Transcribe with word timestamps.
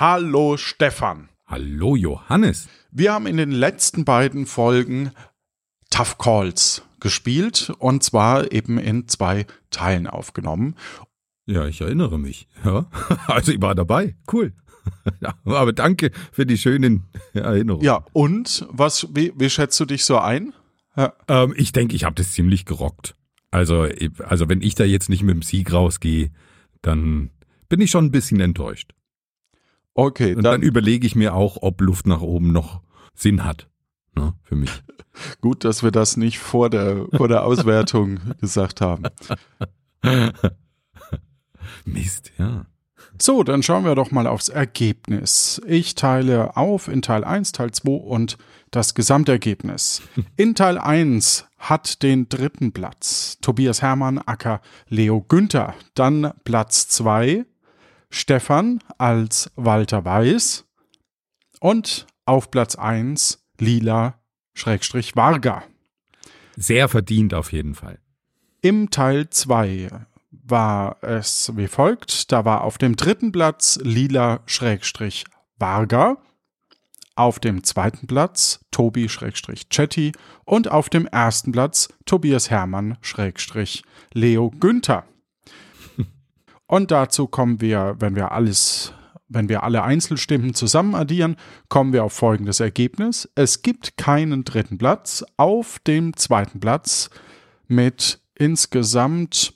Hallo 0.00 0.56
Stefan. 0.56 1.28
Hallo 1.44 1.96
Johannes. 1.96 2.68
Wir 2.92 3.12
haben 3.12 3.26
in 3.26 3.36
den 3.36 3.50
letzten 3.50 4.04
beiden 4.04 4.46
Folgen 4.46 5.10
Tough 5.90 6.18
Calls 6.18 6.82
gespielt 7.00 7.72
und 7.80 8.04
zwar 8.04 8.52
eben 8.52 8.78
in 8.78 9.08
zwei 9.08 9.44
Teilen 9.70 10.06
aufgenommen. 10.06 10.76
Ja, 11.46 11.66
ich 11.66 11.80
erinnere 11.80 12.16
mich. 12.16 12.46
Ja, 12.64 12.86
also 13.26 13.50
ich 13.50 13.60
war 13.60 13.74
dabei. 13.74 14.14
Cool. 14.32 14.52
Ja, 15.20 15.34
aber 15.44 15.72
danke 15.72 16.12
für 16.30 16.46
die 16.46 16.56
schönen 16.56 17.08
Erinnerungen. 17.34 17.84
Ja, 17.84 18.04
und 18.12 18.66
was, 18.70 19.08
wie, 19.14 19.32
wie 19.36 19.50
schätzt 19.50 19.78
du 19.80 19.84
dich 19.84 20.04
so 20.04 20.18
ein? 20.18 20.54
Ja. 20.96 21.12
Ähm, 21.26 21.52
ich 21.56 21.72
denke, 21.72 21.96
ich 21.96 22.04
habe 22.04 22.14
das 22.14 22.32
ziemlich 22.32 22.64
gerockt. 22.64 23.16
Also, 23.50 23.86
also 24.24 24.48
wenn 24.48 24.62
ich 24.62 24.76
da 24.76 24.84
jetzt 24.84 25.10
nicht 25.10 25.24
mit 25.24 25.34
dem 25.34 25.42
Sieg 25.42 25.72
rausgehe, 25.72 26.30
dann 26.82 27.30
bin 27.68 27.80
ich 27.80 27.90
schon 27.90 28.06
ein 28.06 28.12
bisschen 28.12 28.40
enttäuscht. 28.40 28.94
Okay. 29.98 30.36
Und 30.36 30.44
dann, 30.44 30.60
dann 30.60 30.62
überlege 30.62 31.08
ich 31.08 31.16
mir 31.16 31.34
auch, 31.34 31.58
ob 31.60 31.80
Luft 31.80 32.06
nach 32.06 32.20
oben 32.20 32.52
noch 32.52 32.82
Sinn 33.14 33.44
hat. 33.44 33.68
Ne, 34.14 34.32
für 34.44 34.54
mich. 34.54 34.70
Gut, 35.40 35.64
dass 35.64 35.82
wir 35.82 35.90
das 35.90 36.16
nicht 36.16 36.38
vor 36.38 36.70
der, 36.70 37.06
vor 37.16 37.26
der 37.26 37.44
Auswertung 37.44 38.20
gesagt 38.40 38.80
haben. 38.80 39.02
Mist, 41.84 42.30
ja. 42.38 42.66
So, 43.20 43.42
dann 43.42 43.64
schauen 43.64 43.84
wir 43.84 43.96
doch 43.96 44.12
mal 44.12 44.28
aufs 44.28 44.48
Ergebnis. 44.48 45.60
Ich 45.66 45.96
teile 45.96 46.56
auf 46.56 46.86
in 46.86 47.02
Teil 47.02 47.24
1, 47.24 47.50
Teil 47.50 47.72
2 47.72 47.90
und 47.90 48.38
das 48.70 48.94
Gesamtergebnis. 48.94 50.02
In 50.36 50.54
Teil 50.54 50.78
1 50.78 51.48
hat 51.58 52.04
den 52.04 52.28
dritten 52.28 52.70
Platz 52.70 53.38
Tobias 53.40 53.82
Hermann, 53.82 54.18
Acker, 54.18 54.60
Leo 54.88 55.22
Günther. 55.22 55.74
Dann 55.94 56.32
Platz 56.44 56.86
2 56.88 57.46
Stefan 58.10 58.82
als 58.98 59.50
Walter 59.56 60.04
Weiß. 60.04 60.64
Und 61.60 62.06
auf 62.24 62.50
Platz 62.50 62.76
1 62.76 63.44
Lila 63.58 64.20
Schrägstrich 64.54 65.16
Varga. 65.16 65.64
Sehr 66.56 66.88
verdient 66.88 67.34
auf 67.34 67.52
jeden 67.52 67.74
Fall. 67.74 67.98
Im 68.60 68.90
Teil 68.90 69.30
2 69.30 69.88
war 70.30 70.96
es 71.02 71.52
wie 71.56 71.68
folgt. 71.68 72.32
Da 72.32 72.44
war 72.44 72.62
auf 72.62 72.78
dem 72.78 72.96
dritten 72.96 73.32
Platz 73.32 73.78
Lila 73.82 74.40
Schrägstrich 74.46 75.24
Varga, 75.58 76.16
auf 77.14 77.38
dem 77.38 77.64
zweiten 77.64 78.06
Platz 78.06 78.60
Tobi 78.70 79.08
Schrägstrich 79.08 79.68
Chetty 79.68 80.12
und 80.44 80.70
auf 80.70 80.88
dem 80.88 81.06
ersten 81.06 81.52
Platz 81.52 81.88
Tobias 82.06 82.50
Hermann 82.50 82.96
Schrägstrich 83.00 83.82
Leo 84.12 84.50
Günther. 84.50 85.04
Und 86.68 86.92
dazu 86.92 87.26
kommen 87.26 87.60
wir, 87.60 87.96
wenn 87.98 88.14
wir 88.14 88.30
alles 88.30 88.94
wenn 89.28 89.48
wir 89.48 89.62
alle 89.62 89.82
Einzelstimmen 89.82 90.54
zusammen 90.54 90.94
addieren, 90.94 91.36
kommen 91.68 91.92
wir 91.92 92.04
auf 92.04 92.14
folgendes 92.14 92.60
Ergebnis. 92.60 93.28
Es 93.34 93.62
gibt 93.62 93.96
keinen 93.96 94.44
dritten 94.44 94.78
Platz. 94.78 95.24
Auf 95.36 95.78
dem 95.80 96.16
zweiten 96.16 96.60
Platz 96.60 97.10
mit 97.66 98.20
insgesamt 98.34 99.54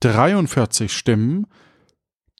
43 0.00 0.92
Stimmen. 0.92 1.46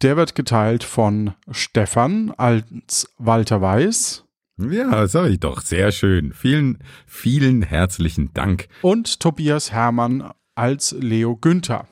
Der 0.02 0.16
wird 0.16 0.34
geteilt 0.34 0.84
von 0.84 1.34
Stefan 1.50 2.32
als 2.36 3.08
Walter 3.18 3.62
Weiß. 3.62 4.24
Ja, 4.58 5.06
sag 5.06 5.30
ich 5.30 5.40
doch. 5.40 5.62
Sehr 5.62 5.92
schön. 5.92 6.32
Vielen, 6.32 6.78
vielen 7.06 7.62
herzlichen 7.62 8.34
Dank. 8.34 8.68
Und 8.82 9.20
Tobias 9.20 9.72
Hermann 9.72 10.30
als 10.54 10.92
Leo 10.92 11.36
Günther. 11.36 11.88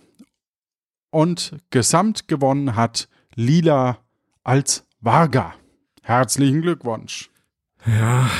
Und 1.10 1.56
gesamt 1.70 2.28
gewonnen 2.28 2.76
hat 2.76 3.08
Lila 3.34 3.98
als 4.44 4.86
Varga. 5.00 5.54
Herzlichen 6.02 6.62
Glückwunsch. 6.62 7.30
Ja, 7.86 8.30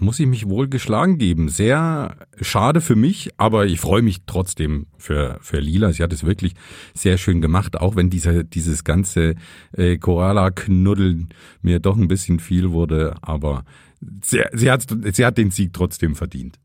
muss 0.00 0.20
ich 0.20 0.26
mich 0.26 0.48
wohl 0.48 0.68
geschlagen 0.68 1.18
geben. 1.18 1.48
Sehr 1.48 2.16
schade 2.40 2.80
für 2.80 2.96
mich, 2.96 3.30
aber 3.36 3.66
ich 3.66 3.80
freue 3.80 4.02
mich 4.02 4.18
trotzdem 4.26 4.86
für, 4.98 5.38
für 5.40 5.58
Lila. 5.58 5.92
Sie 5.92 6.02
hat 6.02 6.12
es 6.12 6.24
wirklich 6.24 6.54
sehr 6.94 7.18
schön 7.18 7.40
gemacht, 7.40 7.78
auch 7.78 7.96
wenn 7.96 8.10
dieser, 8.10 8.44
dieses 8.44 8.84
ganze 8.84 9.34
äh, 9.72 9.98
Koala-Knuddeln 9.98 11.28
mir 11.62 11.80
doch 11.80 11.96
ein 11.96 12.08
bisschen 12.08 12.40
viel 12.40 12.70
wurde, 12.70 13.16
aber 13.22 13.64
sie, 14.22 14.42
sie, 14.52 14.70
hat, 14.70 14.86
sie 15.12 15.24
hat 15.24 15.38
den 15.38 15.50
Sieg 15.50 15.72
trotzdem 15.72 16.14
verdient. 16.14 16.58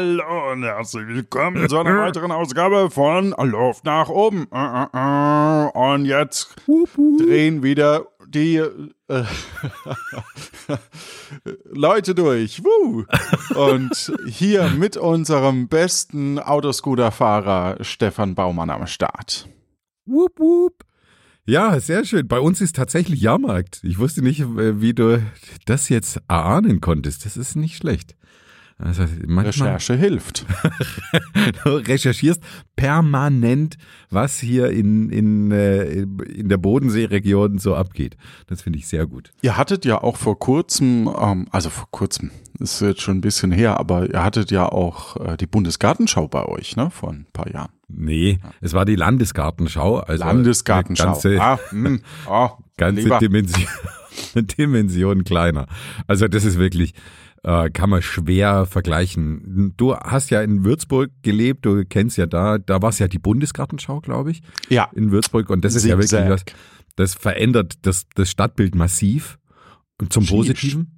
Hallo 0.00 0.52
und 0.52 0.62
herzlich 0.62 1.06
willkommen 1.08 1.68
zu 1.68 1.76
einer 1.76 1.98
weiteren 2.06 2.32
Ausgabe 2.32 2.90
von 2.90 3.34
Luft 3.38 3.84
nach 3.84 4.08
oben. 4.08 4.46
Äh, 4.50 4.56
äh, 4.56 4.86
äh. 4.94 5.92
Und 5.92 6.06
jetzt 6.06 6.56
drehen 6.66 7.62
wieder 7.62 8.06
die 8.26 8.56
äh, 8.56 8.70
Leute 11.70 12.14
durch. 12.14 12.62
Und 13.54 14.12
hier 14.26 14.70
mit 14.70 14.96
unserem 14.96 15.68
besten 15.68 16.38
Autoscooter-Fahrer 16.38 17.84
Stefan 17.84 18.34
Baumann 18.34 18.70
am 18.70 18.86
Start. 18.86 19.50
Wup, 20.06 20.40
wup. 20.40 20.82
Ja, 21.44 21.78
sehr 21.78 22.06
schön. 22.06 22.26
Bei 22.26 22.40
uns 22.40 22.62
ist 22.62 22.74
tatsächlich 22.74 23.20
Jahrmarkt. 23.20 23.80
Ich 23.82 23.98
wusste 23.98 24.22
nicht, 24.22 24.46
wie 24.46 24.94
du 24.94 25.22
das 25.66 25.90
jetzt 25.90 26.22
erahnen 26.26 26.80
konntest. 26.80 27.26
Das 27.26 27.36
ist 27.36 27.54
nicht 27.54 27.76
schlecht. 27.76 28.16
Also 28.82 29.04
Recherche 29.28 29.94
hilft. 29.94 30.46
du 31.64 31.70
recherchierst 31.70 32.42
permanent, 32.76 33.76
was 34.08 34.38
hier 34.38 34.70
in, 34.70 35.10
in, 35.10 35.50
äh, 35.50 35.84
in 35.84 36.48
der 36.48 36.56
Bodenseeregion 36.56 37.58
so 37.58 37.74
abgeht. 37.74 38.16
Das 38.46 38.62
finde 38.62 38.78
ich 38.78 38.88
sehr 38.88 39.06
gut. 39.06 39.32
Ihr 39.42 39.56
hattet 39.56 39.84
ja 39.84 40.02
auch 40.02 40.16
vor 40.16 40.38
kurzem, 40.38 41.10
ähm, 41.20 41.46
also 41.50 41.68
vor 41.68 41.88
kurzem, 41.90 42.30
ist 42.58 42.80
jetzt 42.80 43.02
schon 43.02 43.18
ein 43.18 43.20
bisschen 43.20 43.52
her, 43.52 43.78
aber 43.78 44.10
ihr 44.10 44.22
hattet 44.22 44.50
ja 44.50 44.66
auch 44.66 45.16
äh, 45.16 45.36
die 45.36 45.46
Bundesgartenschau 45.46 46.28
bei 46.28 46.46
euch, 46.46 46.76
ne, 46.76 46.90
vor 46.90 47.10
ein 47.10 47.26
paar 47.32 47.50
Jahren. 47.50 47.70
Nee, 47.88 48.38
es 48.60 48.72
war 48.72 48.84
die 48.84 48.96
Landesgartenschau. 48.96 49.98
Also 49.98 50.24
Landesgartenschau. 50.24 51.06
Ganze, 51.06 51.40
ah, 51.40 51.58
hm, 51.70 52.00
oh, 52.28 52.48
ganze 52.76 53.18
Dimension, 53.18 53.66
Dimension 54.34 55.24
kleiner. 55.24 55.66
Also 56.06 56.28
das 56.28 56.44
ist 56.44 56.58
wirklich, 56.58 56.94
äh, 57.42 57.70
kann 57.70 57.90
man 57.90 58.02
schwer 58.02 58.66
vergleichen. 58.66 59.74
Du 59.76 59.96
hast 59.96 60.30
ja 60.30 60.42
in 60.42 60.64
Würzburg 60.64 61.10
gelebt, 61.22 61.64
du 61.64 61.84
kennst 61.84 62.18
ja 62.18 62.26
da, 62.26 62.58
da 62.58 62.82
war 62.82 62.90
es 62.90 62.98
ja 62.98 63.08
die 63.08 63.18
Bundesgartenschau, 63.18 64.00
glaube 64.00 64.32
ich. 64.32 64.42
Ja. 64.68 64.90
In 64.94 65.10
Würzburg 65.10 65.48
und 65.50 65.64
das 65.64 65.74
ist 65.74 65.84
ja 65.84 65.98
wirklich 65.98 66.28
was, 66.28 66.44
das 66.96 67.14
verändert 67.14 67.74
das, 67.82 68.06
das 68.14 68.30
Stadtbild 68.30 68.74
massiv 68.74 69.38
und 69.98 70.12
zum 70.12 70.24
Schief. 70.24 70.36
Positiven. 70.36 70.96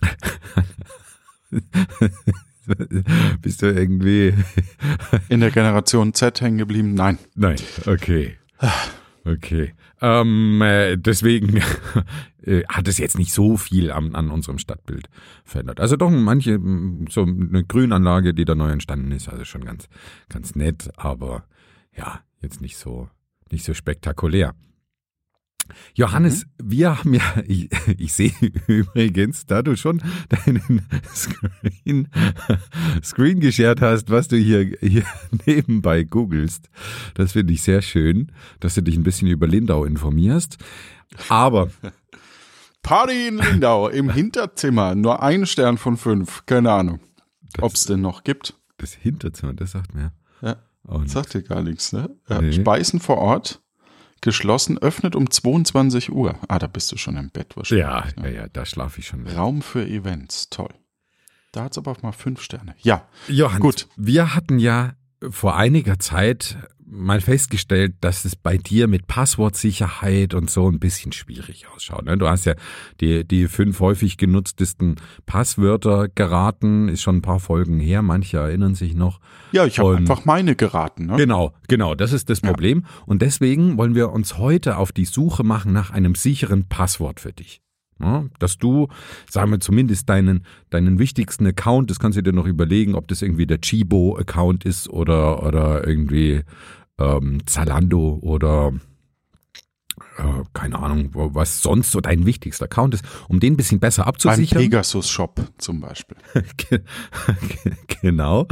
Bist 3.42 3.62
du 3.62 3.66
irgendwie 3.66 4.32
in 5.28 5.40
der 5.40 5.50
Generation 5.50 6.14
Z 6.14 6.40
hängen 6.40 6.58
geblieben? 6.58 6.94
Nein. 6.94 7.18
Nein, 7.34 7.56
okay. 7.86 8.36
Okay. 9.24 9.74
Ähm, 10.00 10.62
äh, 10.62 10.96
deswegen 10.96 11.60
äh, 12.42 12.62
hat 12.68 12.88
es 12.88 12.98
jetzt 12.98 13.18
nicht 13.18 13.32
so 13.32 13.56
viel 13.56 13.90
an, 13.90 14.14
an 14.14 14.30
unserem 14.30 14.58
Stadtbild 14.58 15.08
verändert. 15.44 15.80
Also 15.80 15.96
doch 15.96 16.10
manche, 16.10 16.58
so 17.10 17.22
eine 17.22 17.64
Grünanlage, 17.64 18.32
die 18.32 18.44
da 18.44 18.54
neu 18.54 18.70
entstanden 18.70 19.12
ist, 19.12 19.28
also 19.28 19.44
schon 19.44 19.64
ganz, 19.64 19.88
ganz 20.28 20.54
nett, 20.54 20.90
aber 20.96 21.44
ja, 21.94 22.20
jetzt 22.40 22.60
nicht 22.60 22.78
so, 22.78 23.08
nicht 23.50 23.64
so 23.64 23.74
spektakulär. 23.74 24.54
Johannes, 25.94 26.44
mhm. 26.44 26.70
wir 26.70 26.98
haben 26.98 27.14
ja, 27.14 27.22
ich, 27.46 27.68
ich, 27.98 28.12
sehe 28.12 28.32
übrigens, 28.66 29.46
da 29.46 29.62
du 29.62 29.76
schon 29.76 30.02
deinen 30.28 30.86
Screen, 31.14 32.08
Screen 33.02 33.40
geshared 33.40 33.80
hast, 33.80 34.10
was 34.10 34.28
du 34.28 34.36
hier, 34.36 34.76
hier 34.80 35.04
nebenbei 35.46 36.04
googelst. 36.04 36.68
Das 37.14 37.32
finde 37.32 37.52
ich 37.52 37.62
sehr 37.62 37.82
schön, 37.82 38.32
dass 38.60 38.74
du 38.74 38.82
dich 38.82 38.96
ein 38.96 39.02
bisschen 39.02 39.28
über 39.28 39.46
Lindau 39.46 39.84
informierst. 39.84 40.58
Aber. 41.28 41.70
Party 42.82 43.28
in 43.28 43.38
Lindau 43.38 43.88
im 43.88 44.10
Hinterzimmer, 44.10 44.94
nur 44.94 45.22
ein 45.22 45.44
Stern 45.44 45.76
von 45.76 45.96
fünf, 45.96 46.46
keine 46.46 46.72
Ahnung, 46.72 47.00
ob 47.60 47.74
es 47.74 47.84
denn 47.84 48.00
noch 48.00 48.24
gibt. 48.24 48.54
Das 48.78 48.94
Hinterzimmer, 48.94 49.52
das 49.52 49.72
sagt 49.72 49.94
mir. 49.94 50.12
Ja. 50.40 50.56
Sagt 51.06 51.34
dir 51.34 51.42
gar 51.42 51.62
nichts, 51.62 51.92
ne? 51.92 52.10
Äh, 52.28 52.40
Nee. 52.40 52.52
Speisen 52.52 53.00
vor 53.00 53.18
Ort, 53.18 53.60
geschlossen, 54.20 54.78
öffnet 54.78 55.16
um 55.16 55.30
22 55.30 56.12
Uhr. 56.12 56.38
Ah, 56.48 56.58
da 56.58 56.66
bist 56.66 56.90
du 56.92 56.96
schon 56.96 57.16
im 57.16 57.30
Bett 57.30 57.56
wahrscheinlich. 57.56 57.86
ja, 57.86 58.04
ne? 58.16 58.32
ja, 58.32 58.42
ja, 58.42 58.48
da 58.52 58.64
schlafe 58.64 59.00
ich 59.00 59.06
schon. 59.06 59.26
Raum 59.26 59.62
für 59.62 59.86
Events, 59.86 60.50
toll. 60.50 60.70
Da 61.52 61.64
hat 61.64 61.72
es 61.72 61.78
aber 61.78 61.90
auch 61.92 62.02
mal 62.02 62.12
fünf 62.12 62.42
Sterne. 62.42 62.74
Ja, 62.78 63.08
Johann, 63.28 63.60
Gut. 63.60 63.88
wir 63.96 64.34
hatten 64.34 64.58
ja 64.58 64.92
vor 65.28 65.56
einiger 65.56 65.98
Zeit 65.98 66.56
mal 66.90 67.20
festgestellt, 67.20 67.94
dass 68.00 68.24
es 68.24 68.34
bei 68.36 68.56
dir 68.56 68.88
mit 68.88 69.06
Passwortsicherheit 69.06 70.34
und 70.34 70.50
so 70.50 70.68
ein 70.68 70.78
bisschen 70.80 71.12
schwierig 71.12 71.66
ausschaut. 71.74 72.04
ne? 72.04 72.18
Du 72.18 72.28
hast 72.28 72.44
ja 72.46 72.54
die, 73.00 73.24
die 73.26 73.48
fünf 73.48 73.80
häufig 73.80 74.16
genutztesten 74.16 74.96
Passwörter 75.26 76.08
geraten, 76.08 76.88
ist 76.88 77.02
schon 77.02 77.16
ein 77.16 77.22
paar 77.22 77.40
Folgen 77.40 77.80
her, 77.80 78.02
manche 78.02 78.38
erinnern 78.38 78.74
sich 78.74 78.94
noch. 78.94 79.20
ja, 79.52 79.64
ich 79.66 79.78
habe 79.78 79.96
einfach 79.96 80.24
meine 80.24 80.56
geraten. 80.56 81.06
Ne? 81.06 81.16
Genau, 81.16 81.52
genau, 81.68 81.94
das 81.94 82.12
ist 82.12 82.28
das 82.28 82.40
Ja. 82.42 82.48
Problem. 82.48 82.84
Und 83.06 83.22
deswegen 83.22 83.78
wollen 83.78 83.94
wir 83.94 84.10
uns 84.10 84.36
heute 84.38 84.76
auf 84.76 84.92
die 84.92 85.04
Suche 85.04 85.44
machen 85.44 85.72
nach 85.72 85.90
einem 85.90 86.14
sicheren 86.14 86.68
Passwort 86.68 87.20
für 87.20 87.32
dich. 87.32 87.60
Ja, 88.02 88.24
dass 88.38 88.56
du, 88.56 88.88
sagen 89.28 89.50
wir 89.50 89.60
zumindest 89.60 90.08
deinen, 90.08 90.46
deinen 90.70 90.98
wichtigsten 90.98 91.46
Account, 91.46 91.90
das 91.90 91.98
kannst 91.98 92.16
du 92.16 92.22
dir 92.22 92.32
noch 92.32 92.46
überlegen, 92.46 92.94
ob 92.94 93.08
das 93.08 93.20
irgendwie 93.20 93.46
der 93.46 93.60
Chibo-Account 93.60 94.64
ist 94.64 94.88
oder, 94.88 95.42
oder 95.46 95.86
irgendwie 95.86 96.40
ähm, 97.00 97.44
Zalando 97.46 98.18
oder 98.22 98.72
äh, 100.18 100.22
keine 100.52 100.78
Ahnung, 100.78 101.10
was 101.12 101.62
sonst 101.62 101.90
so 101.90 102.00
dein 102.00 102.26
wichtigster 102.26 102.66
Account 102.66 102.94
ist, 102.94 103.04
um 103.28 103.40
den 103.40 103.54
ein 103.54 103.56
bisschen 103.56 103.80
besser 103.80 104.02
Beim 104.02 104.10
abzusichern. 104.10 104.58
Pegasus 104.62 105.08
Shop 105.08 105.40
zum 105.58 105.80
Beispiel. 105.80 106.16
genau. 108.02 108.46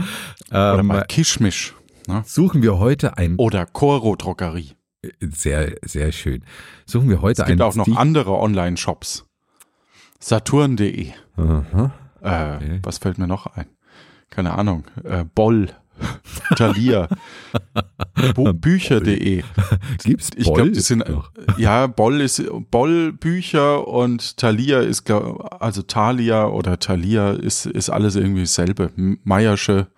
Oder 0.50 0.79
Ähm, 0.81 0.89
bei 0.89 1.03
Kischmisch. 1.03 1.75
Ne? 2.06 2.23
suchen 2.27 2.62
wir 2.62 2.79
heute 2.79 3.19
ein 3.19 3.37
Oder 3.37 3.67
Coro 3.67 4.17
Drogerie. 4.17 4.73
Sehr, 5.21 5.77
sehr 5.85 6.11
schön. 6.11 6.43
Suchen 6.87 7.09
wir 7.11 7.21
heute 7.21 7.43
Es 7.43 7.49
gibt 7.49 7.61
auch 7.61 7.75
noch 7.77 7.85
sich- 7.85 7.97
andere 7.97 8.33
Online-Shops. 8.33 9.27
Saturn.de. 10.19 11.09
Äh, 11.37 11.93
Okay. 12.21 12.81
Was 12.83 12.99
fällt 12.99 13.19
mir 13.19 13.29
noch 13.29 13.47
ein? 13.47 13.67
Keine 14.31 14.55
Ahnung. 14.55 14.85
Äh, 15.05 15.25
Boll. 15.35 15.69
Thalia. 16.56 17.09
Bücher.de. 18.55 19.43
Gibt's 20.05 20.31
Ich 20.37 20.44
glaube, 20.44 20.70
die 20.70 20.81
sind 20.81 21.09
noch? 21.09 21.31
ja 21.59 21.87
Boll 21.87 22.20
ist 22.20 22.43
Boll 22.70 23.12
Bücher 23.12 23.87
und 23.87 24.37
Thalia 24.37 24.81
ist 24.81 25.11
also 25.11 25.82
Thalia 25.82 26.47
oder 26.49 26.79
Thalia 26.79 27.32
ist 27.32 27.67
ist 27.67 27.91
alles 27.91 28.17
irgendwie 28.17 28.43
dasselbe. 28.43 28.91
Meiersche 28.97 29.88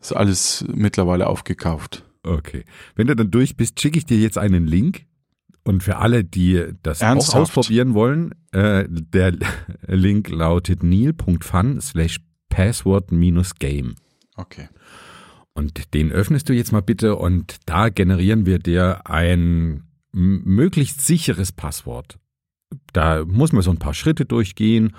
ist 0.00 0.12
alles 0.12 0.64
mittlerweile 0.72 1.26
aufgekauft. 1.26 2.04
Okay. 2.22 2.64
Wenn 2.94 3.06
du 3.06 3.16
dann 3.16 3.30
durch 3.30 3.56
bist, 3.56 3.80
schicke 3.80 3.98
ich 3.98 4.06
dir 4.06 4.18
jetzt 4.18 4.38
einen 4.38 4.66
Link. 4.66 5.06
Und 5.62 5.82
für 5.82 5.96
alle, 5.96 6.22
die 6.22 6.64
das 6.82 7.02
auch 7.02 7.06
Ernsthaft? 7.06 7.58
ausprobieren 7.58 7.94
wollen, 7.94 8.32
äh, 8.52 8.84
der 8.88 9.34
Link 9.88 10.28
lautet 10.28 10.84
neil.fun 10.84 11.80
slash 11.80 12.18
password 12.48 13.10
minus 13.10 13.56
game. 13.56 13.96
Okay. 14.36 14.68
Und 15.56 15.94
den 15.94 16.12
öffnest 16.12 16.50
du 16.50 16.52
jetzt 16.52 16.72
mal 16.72 16.82
bitte 16.82 17.16
und 17.16 17.56
da 17.64 17.88
generieren 17.88 18.44
wir 18.44 18.58
dir 18.58 19.08
ein 19.08 19.84
möglichst 20.12 21.00
sicheres 21.00 21.50
Passwort. 21.50 22.18
Da 22.92 23.24
muss 23.24 23.52
man 23.52 23.62
so 23.62 23.70
ein 23.70 23.78
paar 23.78 23.94
Schritte 23.94 24.26
durchgehen 24.26 24.94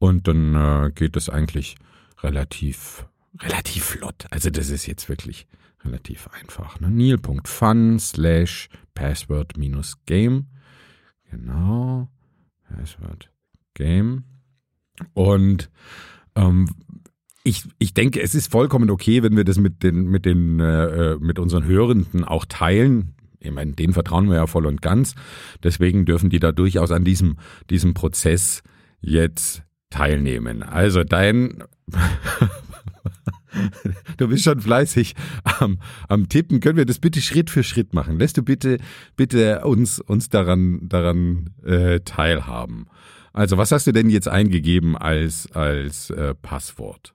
und 0.00 0.26
dann 0.26 0.56
äh, 0.56 0.90
geht 0.92 1.14
das 1.14 1.28
eigentlich 1.28 1.76
relativ, 2.24 3.06
relativ 3.40 3.84
flott. 3.84 4.26
Also 4.30 4.50
das 4.50 4.68
ist 4.68 4.86
jetzt 4.86 5.08
wirklich 5.08 5.46
relativ 5.84 6.28
einfach. 6.32 6.80
Ne? 6.80 6.90
Neil.fun 6.90 8.00
slash 8.00 8.70
password 8.94 9.56
minus 9.56 9.94
game. 10.06 10.46
Genau. 11.30 12.08
Password 12.68 13.30
game. 13.74 14.24
Und 15.12 15.70
ähm, 16.34 16.68
ich, 17.44 17.64
ich 17.78 17.92
denke, 17.92 18.22
es 18.22 18.34
ist 18.34 18.50
vollkommen 18.50 18.90
okay, 18.90 19.22
wenn 19.22 19.36
wir 19.36 19.44
das 19.44 19.58
mit 19.58 19.82
den, 19.82 20.06
mit 20.06 20.24
den, 20.24 20.60
äh, 20.60 21.12
äh, 21.12 21.18
mit 21.20 21.38
unseren 21.38 21.64
Hörenden 21.64 22.24
auch 22.24 22.46
teilen. 22.46 23.14
Ich 23.38 23.52
meine, 23.52 23.72
denen 23.72 23.92
vertrauen 23.92 24.28
wir 24.28 24.36
ja 24.36 24.46
voll 24.46 24.64
und 24.64 24.80
ganz. 24.80 25.14
Deswegen 25.62 26.06
dürfen 26.06 26.30
die 26.30 26.40
da 26.40 26.52
durchaus 26.52 26.90
an 26.90 27.04
diesem, 27.04 27.36
diesem 27.68 27.92
Prozess 27.92 28.62
jetzt 29.02 29.62
teilnehmen. 29.90 30.62
Also 30.62 31.04
dein, 31.04 31.62
du 34.16 34.28
bist 34.28 34.44
schon 34.44 34.60
fleißig 34.60 35.14
am, 35.60 35.78
am 36.08 36.30
Tippen. 36.30 36.60
Können 36.60 36.78
wir 36.78 36.86
das 36.86 36.98
bitte 36.98 37.20
Schritt 37.20 37.50
für 37.50 37.62
Schritt 37.62 37.92
machen? 37.92 38.18
Lässt 38.18 38.38
du 38.38 38.42
bitte, 38.42 38.78
bitte 39.16 39.66
uns, 39.66 40.00
uns 40.00 40.30
daran, 40.30 40.88
daran 40.88 41.50
äh, 41.62 42.00
teilhaben? 42.00 42.86
Also, 43.34 43.58
was 43.58 43.72
hast 43.72 43.88
du 43.88 43.92
denn 43.92 44.10
jetzt 44.10 44.28
eingegeben 44.28 44.96
als, 44.96 45.50
als 45.52 46.08
äh, 46.10 46.36
Passwort? 46.36 47.13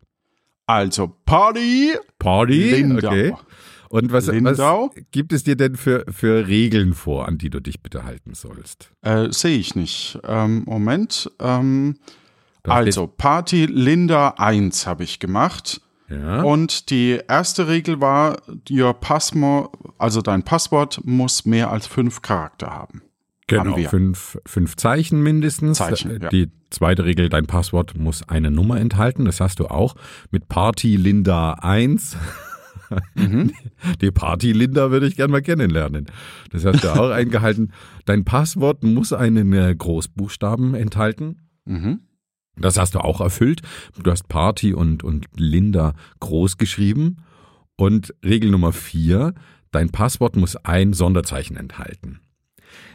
Also 0.69 1.07
Party 1.25 1.93
Party? 2.19 2.69
Lindau. 2.69 3.09
Okay. 3.09 3.33
Und 3.89 4.11
was, 4.11 4.27
was 4.27 4.91
gibt 5.09 5.33
es 5.33 5.43
dir 5.43 5.55
denn 5.55 5.75
für, 5.75 6.05
für 6.07 6.47
Regeln 6.47 6.93
vor, 6.93 7.27
an 7.27 7.39
die 7.39 7.49
du 7.49 7.59
dich 7.59 7.81
bitte 7.81 8.03
halten 8.03 8.35
sollst? 8.35 8.91
Äh, 9.01 9.31
Sehe 9.31 9.57
ich 9.57 9.73
nicht. 9.73 10.19
Ähm, 10.27 10.61
Moment. 10.67 11.31
Ähm, 11.39 11.97
also 12.61 13.07
Party 13.07 13.65
Linda 13.65 14.35
1 14.37 14.85
habe 14.85 15.03
ich 15.03 15.17
gemacht. 15.17 15.81
Ja. 16.07 16.43
Und 16.43 16.91
die 16.91 17.19
erste 17.27 17.67
Regel 17.67 17.99
war, 17.99 18.37
your 18.69 18.93
Passmo, 18.93 19.71
also 19.97 20.21
dein 20.21 20.43
Passwort 20.43 21.01
muss 21.03 21.45
mehr 21.45 21.71
als 21.71 21.87
fünf 21.87 22.21
Charakter 22.21 22.69
haben. 22.69 23.01
Genau, 23.49 23.77
fünf, 23.89 24.37
fünf 24.45 24.75
Zeichen 24.75 25.21
mindestens. 25.21 25.77
Zeichen, 25.77 26.21
ja. 26.21 26.29
Die 26.29 26.49
zweite 26.69 27.05
Regel, 27.05 27.29
dein 27.29 27.45
Passwort 27.45 27.97
muss 27.97 28.27
eine 28.27 28.51
Nummer 28.51 28.79
enthalten. 28.79 29.25
Das 29.25 29.39
hast 29.39 29.59
du 29.59 29.67
auch 29.67 29.95
mit 30.31 30.47
Party 30.47 30.95
Linda 30.95 31.53
1. 31.53 32.17
Mhm. 33.15 33.51
Die 34.01 34.11
Party 34.11 34.51
Linda 34.51 34.91
würde 34.91 35.07
ich 35.07 35.15
gerne 35.15 35.31
mal 35.31 35.41
kennenlernen. 35.41 36.07
Das 36.51 36.65
hast 36.65 36.83
du 36.83 36.89
auch 36.93 37.09
eingehalten. 37.09 37.71
Dein 38.05 38.25
Passwort 38.25 38.83
muss 38.83 39.13
einen 39.13 39.53
äh, 39.53 39.75
Großbuchstaben 39.77 40.75
enthalten. 40.75 41.47
Mhm. 41.65 42.01
Das 42.57 42.77
hast 42.77 42.95
du 42.95 42.99
auch 42.99 43.21
erfüllt. 43.21 43.61
Du 44.01 44.11
hast 44.11 44.27
Party 44.27 44.73
und, 44.73 45.03
und 45.03 45.27
Linda 45.35 45.93
groß 46.19 46.57
geschrieben. 46.57 47.17
Und 47.77 48.13
Regel 48.23 48.51
Nummer 48.51 48.73
vier, 48.73 49.33
dein 49.71 49.89
Passwort 49.89 50.35
muss 50.35 50.57
ein 50.57 50.93
Sonderzeichen 50.93 51.55
enthalten. 51.55 52.19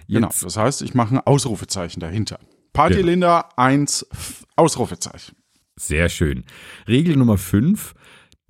Genau. 0.09 0.29
Jetzt- 0.29 0.45
Das 0.45 0.57
heißt, 0.57 0.83
ich 0.83 0.95
mache 0.95 1.15
ein 1.17 1.21
Ausrufezeichen 1.21 2.01
dahinter. 2.01 2.39
Party 2.73 2.97
Genau. 2.97 3.07
Linda 3.09 3.49
1 3.57 4.07
F- 4.11 4.45
Ausrufezeichen. 4.57 5.37
Sehr 5.77 6.09
schön. 6.09 6.45
Regel 6.89 7.17
Nummer 7.17 7.39
5. 7.39 7.95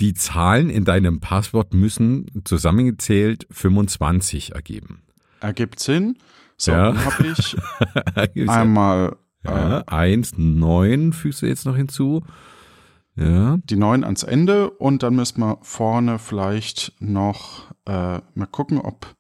Die 0.01 0.15
Zahlen 0.15 0.71
in 0.71 0.85
deinem 0.85 1.21
Passwort 1.21 1.73
müssen 1.75 2.27
zusammengezählt 2.45 3.47
25 3.51 4.55
ergeben. 4.55 5.03
Ergibt 5.41 5.79
Sinn. 5.81 6.19
So, 6.57 6.73
Ja. 6.73 6.93
dann 6.93 7.05
habe 7.05 7.27
ich 7.29 7.57
ja, 8.35 8.49
einmal 8.53 9.17
äh, 9.45 9.83
1, 9.87 10.33
9 10.39 11.13
fügst 11.13 11.43
du 11.43 11.47
jetzt 11.47 11.65
noch 11.67 11.77
hinzu. 11.77 12.25
Ja, 13.17 13.59
die 13.65 13.77
9 13.77 14.03
ans 14.03 14.25
Ende 14.25 14.71
und 14.71 15.03
dann 15.05 15.15
müssen 15.15 15.41
wir 15.41 15.59
vorne 15.63 16.19
vielleicht 16.19 16.93
noch 17.01 17.71
äh, 17.87 18.19
mal 18.35 18.47
gucken, 18.51 18.79
ob 18.81 19.15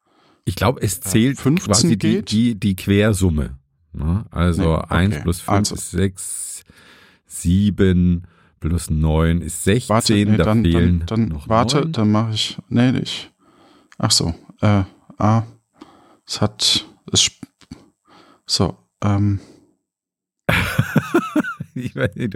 ich 0.44 0.56
glaube, 0.56 0.80
es 0.82 1.00
zählt 1.00 1.38
15 1.38 1.72
quasi 1.72 1.88
die, 1.88 1.96
geht? 1.96 2.30
die, 2.30 2.54
die 2.54 2.76
Quersumme. 2.76 3.58
Ne? 3.92 4.24
Also 4.30 4.62
Nee, 4.62 4.68
okay. 4.76 4.94
1 4.94 5.22
plus 5.22 5.40
5 5.40 5.56
Also. 5.56 5.74
ist 5.74 5.90
6, 5.92 6.64
7 7.26 8.26
plus 8.60 8.90
9 8.90 9.40
ist 9.42 9.64
16. 9.64 9.88
Warte, 9.94 10.12
nee, 10.14 10.24
da 10.36 10.44
dann, 10.44 10.62
fehlen 10.62 10.98
dann, 11.06 11.06
dann 11.06 11.28
noch 11.28 11.48
warte, 11.48 11.80
9. 11.80 11.92
dann 11.92 12.12
mache 12.12 12.34
ich. 12.34 12.58
Nee, 12.68 12.90
ich. 12.98 13.30
Ach 13.98 14.10
so. 14.10 14.34
Äh, 14.60 14.84
ah, 15.18 15.42
es 16.26 16.40
hat. 16.40 16.86
Es, 17.12 17.30
so, 18.46 18.76
ähm, 19.02 19.40
Ich 21.86 21.96
weiß 21.96 22.14
nicht, 22.16 22.34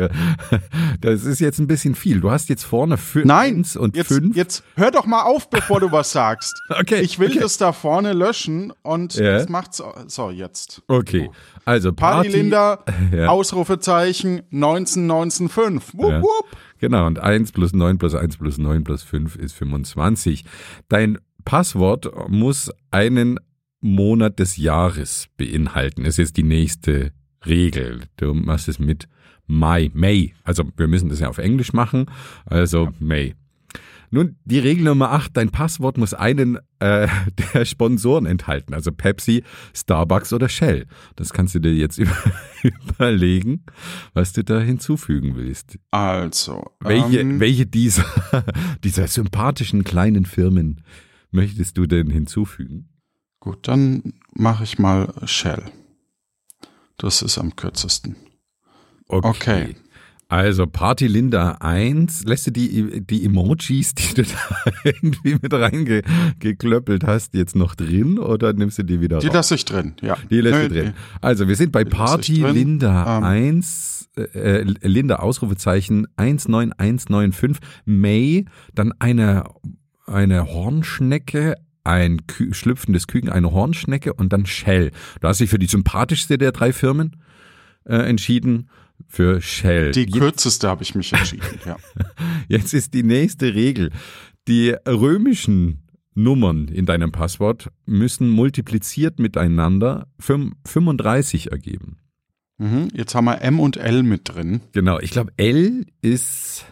das 1.00 1.25
ist 1.25 1.40
jetzt 1.40 1.59
ein 1.59 1.66
bisschen 1.66 1.95
viel. 1.95 2.21
Du 2.21 2.30
hast 2.30 2.49
jetzt 2.49 2.64
vorne 2.64 2.97
fü- 2.97 3.25
Nein, 3.25 3.64
und 3.78 3.97
jetzt, 3.97 4.09
5. 4.09 4.35
jetzt 4.37 4.64
hör 4.76 4.90
doch 4.90 5.07
mal 5.07 5.23
auf, 5.23 5.49
bevor 5.50 5.80
du 5.80 5.92
was 5.92 6.12
sagst. 6.12 6.54
Okay, 6.80 7.00
Ich 7.00 7.18
will 7.18 7.30
okay. 7.30 7.40
das 7.40 7.57
da 7.57 7.73
vorne 7.73 8.12
löschen 8.12 8.73
und 8.83 9.14
Ja. 9.14 9.33
das 9.35 9.49
macht's. 9.49 9.83
So, 10.09 10.30
jetzt. 10.30 10.83
Okay, 10.88 11.30
also 11.64 11.92
Party, 11.92 12.28
Party, 12.28 12.37
Linda, 12.40 12.85
Ja. 13.12 13.28
Ausrufezeichen 13.28 14.42
19195. 14.50 15.99
Wupp, 15.99 16.11
Ja. 16.11 16.23
wupp. 16.23 16.57
Genau, 16.80 17.07
und 17.07 17.18
1 17.18 17.52
plus 17.52 17.73
9 17.73 17.99
plus 17.99 18.14
1 18.14 18.37
plus 18.37 18.59
9 18.59 18.85
plus 18.85 19.02
5 19.02 19.37
ist 19.37 19.52
25. 19.54 20.45
Dein 20.88 21.18
Passwort 21.45 22.09
muss 22.28 22.71
einen 22.90 23.38
Monat 23.80 24.38
des 24.38 24.57
Jahres 24.57 25.26
beinhalten. 25.37 26.04
Das 26.04 26.14
ist 26.14 26.18
jetzt 26.18 26.37
die 26.37 26.42
nächste 26.42 27.12
Regel. 27.47 28.02
Du 28.16 28.35
machst 28.35 28.68
es 28.68 28.78
mit 28.78 29.09
Mai, 29.49 29.90
May. 29.95 30.35
Also 30.45 30.64
wir 30.76 30.87
müssen 30.87 31.09
das 31.09 31.21
ja 31.21 31.28
auf 31.28 31.38
Englisch 31.38 31.73
machen. 31.73 32.07
Also 32.47 32.90
May. 33.00 33.35
Nun, 34.11 34.37
die 34.45 34.59
Regel 34.59 34.85
Nummer 34.85 35.11
8, 35.12 35.37
dein 35.37 35.50
Passwort 35.50 35.99
muss 35.99 36.14
einen 36.14 36.59
äh, 36.78 37.09
der 37.55 37.64
Sponsoren 37.64 38.26
enthalten, 38.26 38.73
also 38.73 38.90
Pepsi, 38.90 39.45
Starbucks 39.75 40.33
oder 40.33 40.49
Shell. 40.49 40.87
Das 41.17 41.33
kannst 41.33 41.55
du 41.55 41.61
dir 41.61 41.75
jetzt 41.75 41.99
über, 41.99 42.17
überlegen, 42.62 43.64
was 44.14 44.33
du 44.33 44.45
da 44.45 44.61
hinzufügen 44.61 45.37
willst. 45.37 45.78
Also. 45.90 46.71
Welche, 46.81 47.21
ähm, 47.21 47.40
welche 47.40 47.67
dieser, 47.67 48.05
dieser 48.85 49.09
sympathischen 49.09 49.85
kleinen 49.85 50.25
Firmen 50.25 50.83
möchtest 51.31 51.76
du 51.76 51.87
denn 51.87 52.09
hinzufügen? 52.11 52.88
Gut, 53.40 53.69
dann 53.69 54.14
mache 54.33 54.64
ich 54.64 54.78
mal 54.78 55.12
Shell. 55.26 55.62
Das 56.97 57.23
ist 57.23 57.38
am 57.38 57.55
kürzesten. 57.55 58.17
Okay. 59.09 59.75
Also 60.31 60.67
Party 60.67 61.07
Linda 61.07 61.53
1, 61.61 62.25
lässt 62.25 62.47
du 62.47 62.50
die, 62.50 63.00
die 63.00 63.25
Emojis, 63.25 63.95
die 63.95 64.12
du 64.12 64.23
da 64.25 64.73
irgendwie 64.85 65.37
mit 65.41 65.55
reingeklöppelt 65.55 67.05
hast, 67.05 67.33
jetzt 67.33 67.57
noch 67.57 67.75
drin 67.75 68.19
oder 68.19 68.53
nimmst 68.53 68.77
du 68.79 68.83
die 68.83 69.00
wieder 69.00 69.21
Die 69.21 69.29
raus? 69.29 69.35
lasse 69.37 69.55
ich 69.55 69.65
drin, 69.65 69.95
ja. 70.03 70.19
Die 70.31 70.43
lässt 70.43 70.59
Nö, 70.59 70.69
du 70.69 70.75
drin. 70.83 70.93
Also 71.23 71.49
wir 71.49 71.57
sind 71.57 71.73
bei 71.73 71.85
Die 71.85 71.91
Party. 71.91 72.45
Linda 72.45 73.17
Ähm. 73.19 73.25
1, 73.25 74.11
äh, 74.35 74.65
Linda 74.83 75.17
Ausrufezeichen 75.17 76.07
19195, 76.19 77.57
May, 77.87 78.45
dann 78.75 78.93
eine, 78.99 79.45
eine 80.07 80.47
Hornschnecke, 80.47 81.55
ein 81.85 82.27
Kü 82.27 82.53
schlüpfendes 82.53 83.07
Küken, 83.07 83.31
eine 83.31 83.50
Hornschnecke 83.53 84.12
und 84.12 84.35
dann 84.35 84.45
Shell. 84.45 84.91
Du 85.23 85.29
hast 85.29 85.41
dich 85.41 85.49
für 85.49 85.59
die 85.59 85.69
sympathischste 85.69 86.37
der 86.37 86.53
drei 86.53 86.75
Firmen 86.75 87.17
äh, 87.87 87.97
entschieden, 87.97 88.69
für 89.09 89.41
Shell. 89.41 89.93
Die 89.93 90.07
kürzeste 90.07 90.69
habe 90.69 90.83
ich 90.83 90.95
mich 90.95 91.12
entschieden, 91.12 91.59
ja. 91.65 91.77
Jetzt 92.49 92.75
ist 92.75 92.95
die 92.95 93.03
nächste 93.03 93.55
Regel. 93.55 93.91
Die 94.47 94.75
römischen 94.87 95.88
Nummern 96.15 96.69
in 96.69 96.85
deinem 96.85 97.12
Passwort 97.12 97.71
müssen 97.87 98.29
multipliziert 98.29 99.19
miteinander 99.19 100.09
fünf- 100.19 100.55
35 100.67 101.50
ergeben. 101.53 101.99
Mhm. 102.59 102.88
Jetzt 102.93 103.15
haben 103.15 103.27
wir 103.27 103.41
M 103.41 103.61
und 103.61 103.77
L 103.77 104.03
mit 104.03 104.23
drin. 104.29 104.61
Genau, 104.73 104.99
ich 104.99 105.11
glaube 105.11 105.33
L 105.37 105.87
ist. 106.03 106.67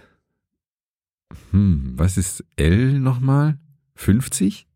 Hm, 1.53 1.93
was 1.97 2.17
ist 2.17 2.45
L 2.57 2.99
nochmal? 2.99 3.59
50? 3.95 4.67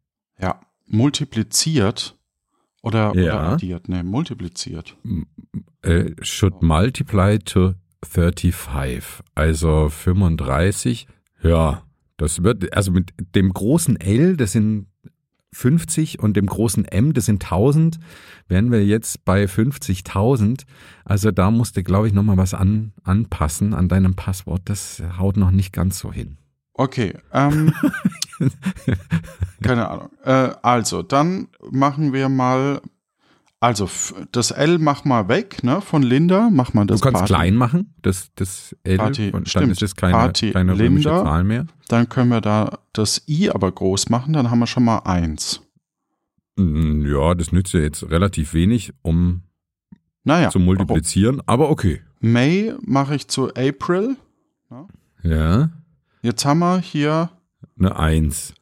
Ja. 0.40 0.61
Multipliziert 0.87 2.17
oder, 2.83 3.15
Ja. 3.15 3.23
oder 3.35 3.41
addiert. 3.53 3.89
Nee, 3.89 4.03
multipliziert. 4.03 4.97
Äh, 5.83 6.13
should 6.23 6.63
multiply 6.63 7.39
to 7.39 7.75
35. 8.03 9.23
Also 9.35 9.89
35. 9.89 11.07
Ja, 11.43 11.83
das 12.17 12.43
wird, 12.43 12.75
also 12.77 12.93
mit 12.93 13.13
dem 13.35 13.53
großen 13.53 13.99
L, 14.01 14.37
das 14.37 14.53
sind 14.53 14.87
50 15.53 16.21
und 16.21 16.37
dem 16.37 16.47
großen 16.47 16.85
M, 16.85 17.13
das 17.13 17.27
sind 17.27 17.43
1000, 17.43 17.99
wären 18.47 18.71
wir 18.71 18.85
jetzt 18.87 19.25
bei 19.25 19.45
50.000. 19.47 20.63
Also 21.05 21.31
da 21.33 21.51
musste, 21.51 21.83
glaube 21.83 22.07
ich, 22.07 22.13
nochmal 22.15 22.37
was 22.37 22.55
an, 22.55 22.93
anpassen 23.03 23.75
an 23.75 23.89
deinem 23.89 24.15
Passwort. 24.15 24.63
Das 24.67 25.03
haut 25.19 25.37
noch 25.37 25.51
nicht 25.51 25.73
ganz 25.73 25.99
so 25.99 26.13
hin. 26.13 26.37
Okay, 26.81 27.13
ähm, 27.35 27.75
keine 29.63 29.89
Ahnung. 29.89 30.09
Äh, 30.25 30.51
also, 30.63 31.03
dann 31.03 31.49
machen 31.71 32.13
wir 32.15 32.29
mal, 32.31 32.81
also 33.61 33.89
das 34.33 34.51
L 34.51 34.79
mach 34.79 35.05
mal 35.05 35.29
weg, 35.29 35.63
ne, 35.63 35.83
von 35.83 36.03
Linda, 36.03 36.49
mach 36.51 36.73
mal 36.73 36.87
Du 36.87 36.95
das 36.95 37.03
kannst 37.03 37.19
Party. 37.19 37.33
klein 37.35 37.57
machen, 37.57 37.95
das, 38.01 38.31
das 38.35 38.75
L, 38.85 38.97
Party, 38.97 39.27
und 39.27 39.35
dann 39.35 39.47
stimmt. 39.47 39.73
ist 39.73 39.83
es 39.83 39.95
keine, 39.95 40.13
Party 40.15 40.53
keine 40.53 40.73
römische 40.73 41.09
Linda. 41.11 41.23
Zahl 41.25 41.45
mehr. 41.45 41.67
Dann 41.89 42.09
können 42.09 42.31
wir 42.31 42.41
da 42.41 42.79
das 42.95 43.23
I 43.29 43.51
aber 43.51 43.71
groß 43.71 44.09
machen, 44.09 44.33
dann 44.33 44.51
haben 44.51 44.61
wir 44.61 44.67
schon 44.67 44.85
mal 44.85 45.01
eins. 45.01 45.61
Mm, 46.57 47.05
Ja, 47.07 47.35
das 47.35 47.53
nützt 47.53 47.75
ja 47.75 47.81
jetzt 47.81 48.09
relativ 48.11 48.55
wenig, 48.55 48.95
um 49.03 49.43
Naja, 50.25 50.49
zu 50.49 50.59
multiplizieren, 50.59 51.43
aber 51.45 51.69
okay. 51.69 52.01
warum? 52.21 52.33
May 52.33 52.75
mache 52.83 53.15
ich 53.17 53.29
zu 53.29 53.49
April. 53.55 54.17
Ja, 55.23 55.69
Jetzt 56.23 56.45
haben 56.45 56.59
wir 56.61 56.79
hier 56.81 57.31
eine 57.79 57.97
Eins. 57.97 58.55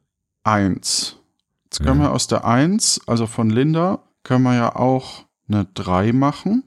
eins. 0.44 1.16
Jetzt 1.64 1.80
können 1.80 2.00
Ja. 2.00 2.06
wir 2.06 2.12
aus 2.12 2.26
der 2.28 2.44
eins, 2.44 3.00
also 3.06 3.26
von 3.26 3.50
Linda, 3.50 4.02
können 4.22 4.44
wir 4.44 4.54
ja 4.54 4.74
auch 4.76 5.24
eine 5.48 5.66
drei 5.74 6.12
machen. 6.12 6.62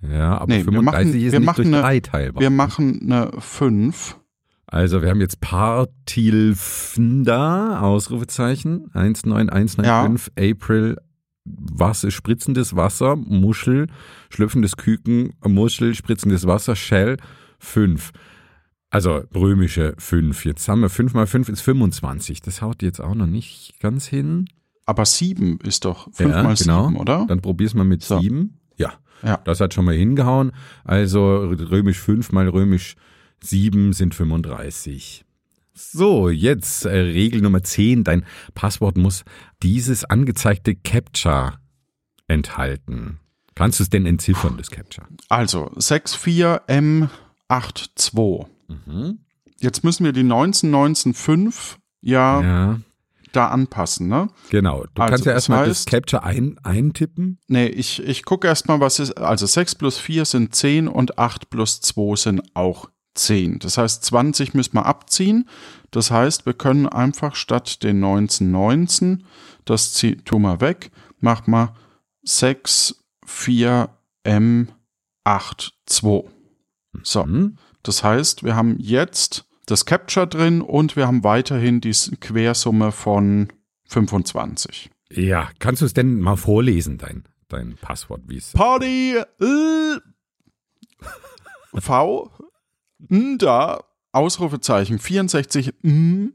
Ja, 0.00 0.38
aber 0.38 0.46
Nee, 0.52 0.58
wir 0.58 0.64
35 0.64 0.84
machen- 0.84 1.20
ist 1.26 1.32
wir 1.32 1.38
nicht 1.40 1.46
machen 1.46 1.56
durch 1.56 1.68
eine- 1.68 1.80
drei 1.82 2.00
teilbar. 2.00 2.40
Wir 2.40 2.50
machen 2.50 3.00
eine 3.02 3.30
fünf. 3.40 4.16
Also 4.66 5.02
wir 5.02 5.10
haben 5.10 5.20
jetzt 5.20 5.40
Partilfnda, 6.58 7.80
Ausrufezeichen, 7.80 8.90
19195, 8.94 10.32
April, 10.38 10.96
Wasser, 11.44 12.10
spritzendes 12.10 12.76
Wasser, 12.76 13.16
Muschel, 13.16 13.86
schlüpfendes 14.28 14.76
Küken, 14.76 15.32
Muschel, 15.46 15.94
spritzendes 15.94 16.46
Wasser, 16.46 16.76
Shell, 16.76 17.16
5. 17.58 18.12
Also 18.90 19.22
römische 19.34 19.94
5. 19.98 20.44
Jetzt 20.44 20.68
haben 20.68 20.80
wir 20.80 20.88
5 20.88 21.12
mal 21.14 21.26
5 21.26 21.48
ist 21.50 21.60
25. 21.60 22.40
Das 22.40 22.62
haut 22.62 22.82
jetzt 22.82 23.00
auch 23.00 23.14
noch 23.14 23.26
nicht 23.26 23.74
ganz 23.80 24.06
hin. 24.06 24.48
Aber 24.86 25.04
sieben 25.04 25.58
ist 25.60 25.84
doch 25.84 26.04
fünf 26.12 26.34
Ja, 26.34 26.42
mal 26.42 26.54
genau. 26.54 26.88
sieben, 26.88 26.96
oder? 26.98 27.26
Dann 27.28 27.42
probier's 27.42 27.74
mal 27.74 27.84
mit 27.84 28.02
So. 28.02 28.18
7. 28.20 28.58
Ja, 28.76 28.94
Ja. 29.22 29.36
das 29.44 29.60
hat 29.60 29.74
schon 29.74 29.84
mal 29.84 29.94
hingehauen. 29.94 30.52
Also 30.84 31.36
römisch 31.48 31.98
5 31.98 32.32
mal 32.32 32.48
römisch 32.48 32.94
7 33.40 33.92
sind 33.92 34.14
35. 34.14 35.24
So, 35.74 36.30
jetzt 36.30 36.86
äh, 36.86 36.96
Regel 36.98 37.42
Nummer 37.42 37.62
10. 37.62 38.04
Dein 38.04 38.24
Passwort 38.54 38.96
muss 38.96 39.24
dieses 39.62 40.04
angezeigte 40.06 40.74
Captcha 40.74 41.60
enthalten. 42.26 43.20
Kannst 43.54 43.80
du 43.80 43.82
es 43.84 43.90
denn 43.90 44.06
entziffern, 44.06 44.56
das 44.56 44.70
Captcha? 44.70 45.06
Also 45.28 45.66
64M82. 45.76 48.46
Mhm. 48.68 49.20
Jetzt 49.60 49.82
müssen 49.82 50.04
wir 50.04 50.12
die 50.12 50.22
19195 50.22 51.78
ja, 52.00 52.40
Ja, 52.40 52.80
da 53.32 53.48
anpassen, 53.48 54.08
ne? 54.08 54.28
genau. 54.50 54.84
Du 54.94 55.02
Also, 55.02 55.10
kannst 55.12 55.26
ja 55.26 55.32
das 55.32 55.42
erstmal 55.48 55.66
das 55.66 55.82
heißt- 55.86 55.90
Captcha 55.90 56.18
ein, 56.20 56.58
eintippen. 56.62 57.38
Nee, 57.48 57.66
ich, 57.66 58.02
ich 58.02 58.24
gucke 58.24 58.46
erstmal, 58.46 58.80
was 58.80 58.98
ist. 59.00 59.12
Also 59.18 59.46
6 59.46 59.74
plus 59.74 59.98
4 59.98 60.24
sind 60.24 60.54
10 60.54 60.86
und 60.88 61.18
8 61.18 61.50
plus 61.50 61.80
2 61.80 62.16
sind 62.16 62.42
auch 62.54 62.88
10. 63.14 63.58
Das 63.58 63.76
heißt, 63.78 64.04
20 64.04 64.54
müssen 64.54 64.74
wir 64.74 64.86
abziehen. 64.86 65.48
Das 65.90 66.10
heißt, 66.10 66.46
wir 66.46 66.54
können 66.54 66.86
einfach 66.88 67.34
statt 67.34 67.82
den 67.82 67.96
1919, 67.96 69.24
das 69.64 69.92
zieh, 69.94 70.16
tun 70.16 70.42
wir 70.42 70.60
weg, 70.60 70.90
mach 71.20 71.46
mal 71.48 71.74
6, 72.22 72.94
4, 73.26 73.88
M, 74.22 74.68
8, 75.24 75.72
2. 75.86 76.24
So, 77.02 77.24
Hm? 77.24 77.56
Das 77.88 78.04
heißt, 78.04 78.44
wir 78.44 78.54
haben 78.54 78.76
jetzt 78.78 79.46
das 79.66 79.86
Capture 79.86 80.26
drin 80.26 80.60
und 80.60 80.94
wir 80.94 81.06
haben 81.06 81.24
weiterhin 81.24 81.80
die 81.80 81.94
Quersumme 82.20 82.92
von 82.92 83.48
25. 83.88 84.90
Ja, 85.10 85.48
kannst 85.58 85.80
du 85.80 85.86
es 85.86 85.94
denn 85.94 86.20
mal 86.20 86.36
vorlesen, 86.36 86.98
dein, 86.98 87.24
dein 87.48 87.76
Passwort, 87.76 88.22
wie 88.26 88.36
es 88.36 88.52
Party 88.52 89.16
äh, 89.16 89.98
V 91.80 92.30
da 93.38 93.84
Ausrufezeichen 94.12 94.98
64 94.98 95.72
m 95.82 96.34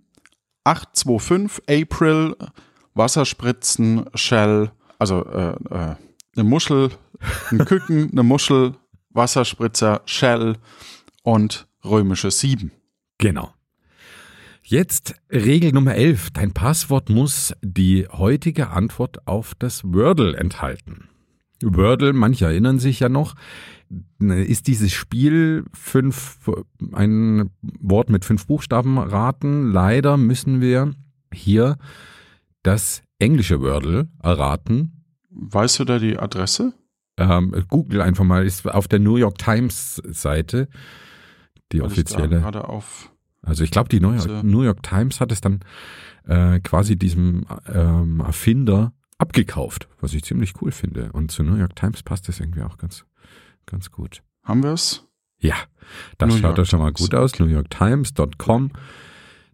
825 0.64 1.64
April 1.70 2.36
Wasserspritzen 2.96 4.06
Shell 4.16 4.72
also 4.98 5.26
äh, 5.26 5.52
äh, 5.70 5.96
eine 6.36 6.44
Muschel 6.44 6.92
ein 7.52 7.66
Küken 7.66 8.12
eine 8.12 8.24
Muschel 8.24 8.76
Wasserspritzer 9.14 10.02
Shell 10.06 10.58
und 11.24 11.68
römische 11.84 12.30
7 12.30 12.72
Genau. 13.18 13.54
Jetzt 14.64 15.16
Regel 15.30 15.72
Nummer 15.72 15.96
11. 15.96 16.32
Dein 16.32 16.54
Passwort 16.54 17.10
muss 17.10 17.54
die 17.62 18.08
heutige 18.08 18.70
Antwort 18.70 19.28
auf 19.28 19.56
das 19.56 19.84
Wordle 19.84 20.36
enthalten. 20.38 21.10
Wordle, 21.62 22.14
manche 22.14 22.46
erinnern 22.46 22.80
sich 22.80 23.00
ja 23.00 23.10
noch, 23.10 23.36
ist 24.20 24.68
dieses 24.68 24.92
Spiel 24.92 25.66
fünf, 25.74 26.38
ein 26.94 27.50
Wort 27.62 28.10
mit 28.10 28.26
fünf 28.26 28.48
Buchstaben 28.48 28.98
raten. 28.98 29.72
Leider 29.72 30.18
müssen 30.18 30.62
wir 30.62 30.94
hier 31.34 31.78
das 32.64 33.04
englische 33.20 33.62
Wordle 33.62 34.08
erraten. 34.22 35.04
weißt 35.30 35.80
du 35.80 35.86
da 35.86 36.00
die 36.00 36.18
Adresse 36.18 36.74
Ähm, 37.18 37.54
Google 37.68 38.02
einfach 38.02 38.24
mal, 38.24 38.46
ist 38.46 38.68
auf 38.68 38.88
der 38.88 39.00
New 39.00 39.18
York 39.18 39.38
Times 39.38 40.02
Seite, 40.08 40.68
die 41.74 41.80
Weil 41.80 41.88
offizielle. 41.88 42.40
gerade 42.40 42.70
auf 42.70 43.12
Also 43.42 43.64
ich 43.64 43.72
glaube, 43.72 43.90
die 43.90 44.00
New 44.00 44.14
York. 44.14 44.44
New 44.44 44.62
York 44.62 44.84
Times 44.84 45.20
hat 45.20 45.32
es 45.32 45.42
dann 45.42 45.60
äh, 46.26 46.60
quasi 46.62 46.96
diesem 46.96 47.46
ähm, 47.68 48.22
Erfinder 48.22 48.94
abgekauft, 49.18 49.88
was 50.00 50.14
ich 50.14 50.24
ziemlich 50.24 50.54
cool 50.62 50.72
finde. 50.72 51.12
Und 51.12 51.32
zu 51.32 51.44
New 51.44 51.56
York 51.58 51.76
Times 51.76 52.04
passt 52.04 52.28
das 52.30 52.40
irgendwie 52.40 52.62
auch 52.62 52.78
ganz, 52.78 53.06
ganz 53.66 53.92
gut. 53.92 54.22
haben 54.44 54.64
wir 54.64 54.72
es 54.74 55.06
Ja, 55.40 55.56
das 56.18 56.30
New 56.30 56.36
schaut 56.36 56.44
York 56.44 56.56
doch 56.56 56.66
schon 56.66 56.80
mal 56.80 56.94
Times, 56.94 57.10
gut 57.10 57.16
aus. 57.16 57.40
NewYorkTimes.com. 57.40 58.72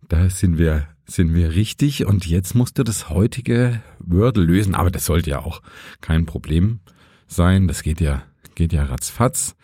da 0.07 0.29
sind 0.29 0.57
wir, 0.57 0.87
sind 1.05 1.33
wir 1.33 1.53
richtig. 1.55 2.05
Und 2.05 2.25
jetzt 2.27 2.53
musst 2.55 2.77
du 2.77 2.83
das 2.83 3.09
heutige 3.09 3.81
Wordle 3.99 4.43
lösen. 4.43 4.75
Aber 4.75 4.91
das 4.91 5.05
sollte 5.05 5.31
ja 5.31 5.39
auch 5.39 5.61
kein 6.01 6.25
Problem 6.25 6.79
sein. 7.27 7.67
Das 7.67 7.81
geht 7.83 8.01
ja, 8.01 8.23
geht 8.55 8.73
ja 8.73 8.83
ratzfatz. 8.83 9.55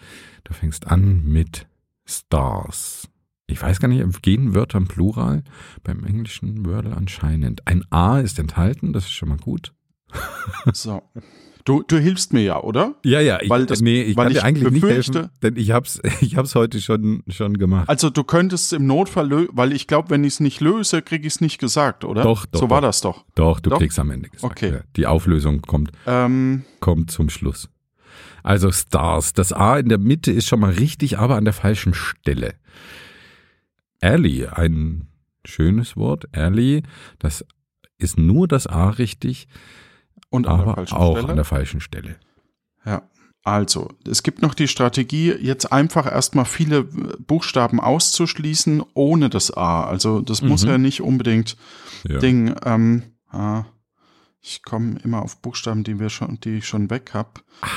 Du 0.44 0.54
fängst 0.54 0.88
an 0.88 1.24
mit 1.24 1.68
Stars. 2.08 3.08
Ich 3.48 3.62
weiß 3.62 3.80
gar 3.80 3.88
nicht, 3.88 4.22
gehen 4.24 4.56
Wörter 4.56 4.78
im 4.80 4.88
Plural? 4.88 5.44
Beim 5.84 6.04
englischen 6.04 6.66
Wordle 6.66 6.96
anscheinend. 6.96 7.68
Ein 7.68 7.84
A 7.92 8.20
ist 8.20 8.40
enthalten, 8.40 8.92
das 8.94 9.06
ist 9.06 9.12
schon 9.12 9.30
mal 9.30 9.38
gut. 9.38 9.74
So. 10.74 11.02
Du, 11.64 11.82
du 11.82 11.98
hilfst 11.98 12.32
mir 12.32 12.44
ja, 12.44 12.62
oder? 12.62 12.94
Ja, 13.04 13.20
ja, 13.22 13.42
ich, 13.42 13.50
Weil 13.50 13.66
das- 13.66 13.82
nee, 13.82 14.04
ich 14.04 14.16
weil 14.16 14.26
kann 14.26 14.34
dir 14.34 14.38
ich 14.40 14.44
eigentlich 14.46 14.72
nicht 14.72 14.84
befürchte- 14.84 15.20
helfen, 15.22 15.32
denn 15.42 15.56
ich 15.58 15.72
hab's, 15.72 16.00
ich 16.22 16.38
hab's 16.38 16.54
heute 16.54 16.80
schon, 16.80 17.24
schon 17.28 17.58
gemacht. 17.58 17.90
Also 17.90 18.12
du 18.12 18.24
könntest 18.24 18.66
es 18.66 18.72
im 18.74 18.86
Notfall 18.86 19.28
lösen, 19.28 19.50
weil 19.54 19.74
ich 19.74 19.88
glaube, 19.88 20.12
wenn 20.12 20.24
ich 20.24 20.34
es 20.36 20.40
nicht 20.40 20.62
löse, 20.62 21.02
kriege 21.02 21.26
ich 21.26 21.34
es 21.34 21.42
nicht 21.42 21.58
gesagt, 21.58 22.06
oder? 22.06 22.22
Doch, 22.22 22.46
doch, 22.46 22.60
So 22.60 22.70
war 22.70 22.82
doch. 22.82 22.88
das 22.90 23.02
doch. 23.02 23.26
Doch, 23.34 23.60
du 23.60 23.72
Doch? 23.72 23.80
kriegst 23.80 23.98
am 23.98 24.12
Ende 24.12 24.30
gesagt. 24.30 24.52
Okay. 24.52 24.74
Ja. 24.74 24.80
Die 24.96 25.08
Auflösung 25.08 25.62
kommt, 25.64 25.92
Ähm, 26.06 26.66
kommt 26.82 27.10
zum 27.10 27.30
Schluss. 27.32 27.68
Also 28.46 28.72
Stars. 28.72 29.34
Das 29.34 29.52
A 29.54 29.80
in 29.80 29.90
der 29.90 29.98
Mitte 29.98 30.32
ist 30.32 30.46
schon 30.48 30.60
mal 30.60 30.72
richtig, 30.72 31.18
aber 31.18 31.36
an 31.36 31.46
der 31.46 31.54
falschen 31.54 31.96
Stelle. 31.96 32.54
Alley, 34.02 34.46
ein 34.48 35.08
schönes 35.46 35.98
Wort. 35.98 36.26
Alley, 36.36 36.84
das 37.18 37.44
ist 37.98 38.20
nur 38.20 38.48
das 38.48 38.68
A 38.68 38.90
richtig, 38.90 39.48
und 40.30 40.48
aber 40.48 40.78
auch 40.92 41.16
Stelle. 41.18 41.30
an 41.30 41.36
der 41.38 41.46
falschen 41.46 41.82
Stelle. 41.82 42.18
Ja. 42.86 43.10
Also, 43.44 43.90
es 44.10 44.22
gibt 44.24 44.42
noch 44.42 44.54
die 44.56 44.68
Strategie, 44.68 45.32
jetzt 45.32 45.72
einfach 45.72 46.12
erstmal 46.12 46.46
viele 46.46 46.84
Buchstaben 46.84 47.80
auszuschließen 47.80 48.84
ohne 48.96 49.30
das 49.30 49.56
A. 49.56 49.86
Also, 49.86 50.22
das 50.22 50.42
muss 50.42 50.64
Mhm. 50.64 50.70
ja 50.70 50.78
nicht 50.80 51.02
unbedingt 51.02 51.56
Ja. 52.08 52.18
Ding. 52.20 52.56
Ähm, 52.66 53.04
ah, 53.30 53.66
ich 54.48 54.62
komme 54.64 54.98
immer 55.04 55.24
auf 55.24 55.42
Buchstaben, 55.42 55.84
die 55.84 56.00
wir 56.00 56.10
schon, 56.10 56.40
die 56.42 56.58
ich 56.58 56.68
schon 56.68 56.90
weg 56.92 57.12
habe. 57.16 57.30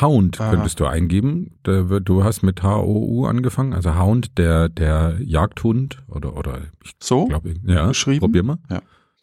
Hound 0.03 0.39
Ah. 0.41 0.51
könntest 0.51 0.81
du 0.81 0.85
eingeben. 0.87 1.59
Du 1.63 2.25
hast 2.25 2.43
mit 2.43 2.63
H-O-U 2.63 3.25
angefangen, 3.27 3.73
also 3.73 3.95
Hound, 3.99 4.37
der, 4.37 4.69
der 4.69 5.17
Jagdhund 5.21 6.03
oder, 6.09 6.37
oder 6.37 6.61
ich 6.85 6.93
So? 7.01 7.27
glaube, 7.27 7.55
ja, 7.65 7.87
Geschrieben? 7.89 8.21
probier 8.21 8.43
mal. 8.43 8.59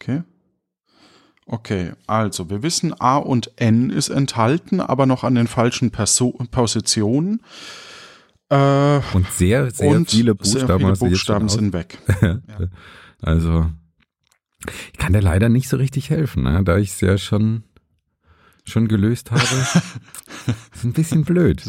Okay. 0.00 0.22
Okay, 1.48 1.92
also 2.08 2.50
wir 2.50 2.64
wissen, 2.64 2.92
A 3.00 3.16
und 3.18 3.52
N 3.60 3.90
ist 3.90 4.08
enthalten, 4.08 4.80
aber 4.80 5.06
noch 5.06 5.22
an 5.22 5.36
den 5.36 5.46
falschen 5.46 5.92
Perso 5.92 6.30
Positionen. 6.50 7.40
Äh, 8.48 9.00
Und 9.14 9.30
sehr, 9.30 9.70
sehr 9.70 9.88
und 9.90 10.10
viele 10.10 10.34
Buchstaben, 10.34 10.66
sehr 10.66 10.78
viele 10.78 10.92
Buchstaben 11.10 11.48
sind 11.48 11.72
weg. 11.72 11.98
Also, 13.22 13.66
ich 14.92 14.98
kann 14.98 15.12
dir 15.12 15.20
leider 15.20 15.48
nicht 15.48 15.68
so 15.68 15.76
richtig 15.76 16.10
helfen, 16.10 16.42
ne? 16.44 16.62
da 16.64 16.78
ich 16.78 16.90
es 16.90 17.00
ja 17.00 17.18
schon, 17.18 17.64
schon 18.64 18.88
gelöst 18.88 19.30
habe. 19.30 19.42
ist 20.74 20.84
ein 20.84 20.92
bisschen 20.92 21.24
blöd. 21.24 21.62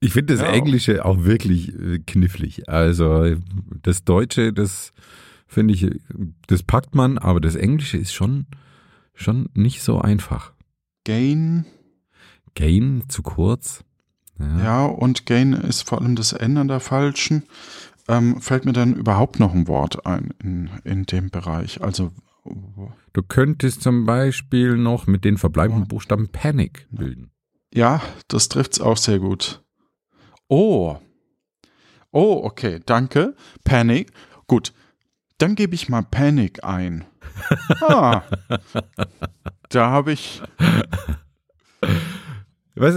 Ich 0.00 0.12
finde 0.12 0.34
das 0.34 0.42
Ja. 0.42 0.52
Englische 0.52 1.04
auch 1.04 1.24
wirklich 1.24 1.78
äh, 1.78 1.98
knifflig. 2.00 2.68
Also, 2.68 3.36
das 3.82 4.04
Deutsche, 4.04 4.52
das 4.52 4.92
finde 5.46 5.74
ich, 5.74 5.88
das 6.48 6.62
packt 6.62 6.94
man, 6.94 7.18
aber 7.18 7.40
das 7.40 7.54
Englische 7.54 7.98
ist 7.98 8.12
schon, 8.12 8.46
schon 9.14 9.48
nicht 9.54 9.82
so 9.82 10.00
einfach. 10.00 10.52
Gain, 11.04 11.66
Gain 12.54 13.04
zu 13.08 13.22
kurz. 13.22 13.84
Ja. 14.38 14.58
ja, 14.64 14.86
und 14.86 15.26
Gain 15.26 15.52
ist 15.52 15.88
vor 15.88 16.00
allem 16.00 16.16
das 16.16 16.32
N 16.32 16.56
an 16.56 16.68
der 16.68 16.80
falschen. 16.80 17.44
Ähm, 18.12 18.40
fällt 18.40 18.64
mir 18.64 18.72
dann 18.72 18.94
überhaupt 18.94 19.38
noch 19.40 19.54
ein 19.54 19.68
Wort 19.68 20.06
ein 20.06 20.34
in, 20.42 20.70
in 20.84 21.04
dem 21.04 21.30
Bereich? 21.30 21.80
Also, 21.82 22.12
Du 23.12 23.22
könntest 23.22 23.82
zum 23.82 24.04
Beispiel 24.04 24.76
noch 24.76 25.06
mit 25.06 25.24
den 25.24 25.38
verbleibenden 25.38 25.86
Buchstaben 25.86 26.28
Panic 26.28 26.88
bilden. 26.90 27.30
ja, 27.72 28.02
das 28.26 28.48
trifft's 28.48 28.80
auch 28.80 28.96
sehr 28.96 29.20
gut. 29.20 29.62
Oh. 30.48 30.96
Oh, 32.10 32.40
okay, 32.42 32.80
danke. 32.84 33.36
Panic. 33.64 34.10
Gut. 34.48 34.72
Dann 35.38 35.54
gebe 35.54 35.74
ich 35.76 35.88
mal 35.88 36.02
Panic 36.02 36.64
ein. 36.64 37.04
Ah. 37.80 38.22
da 39.70 39.90
habe 39.90 40.12
ich. 40.12 40.42
Was, 42.74 42.96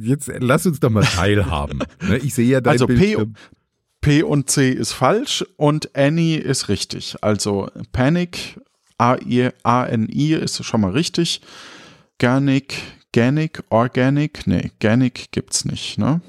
jetzt 0.00 0.30
lass 0.38 0.66
uns 0.66 0.80
doch 0.80 0.90
mal 0.90 1.04
teilhaben. 1.04 1.80
Ne, 2.02 2.16
ich 2.18 2.34
sehe 2.34 2.46
ja 2.48 2.60
dein 2.60 2.72
Also 2.72 2.86
P. 2.86 3.16
P 4.06 4.22
und 4.22 4.48
C 4.48 4.70
ist 4.70 4.92
falsch 4.92 5.44
und 5.56 5.96
Annie 5.96 6.36
ist 6.36 6.68
richtig. 6.68 7.16
Also 7.22 7.68
Panic, 7.90 8.56
A-N-I 8.98 10.34
ist 10.34 10.64
schon 10.64 10.80
mal 10.82 10.92
richtig. 10.92 11.40
Garnic,Ganic, 12.20 13.64
Organic, 13.68 14.46
nee,Ganic 14.46 15.32
gibt's 15.32 15.64
nicht, 15.64 15.98
ne? 15.98 16.20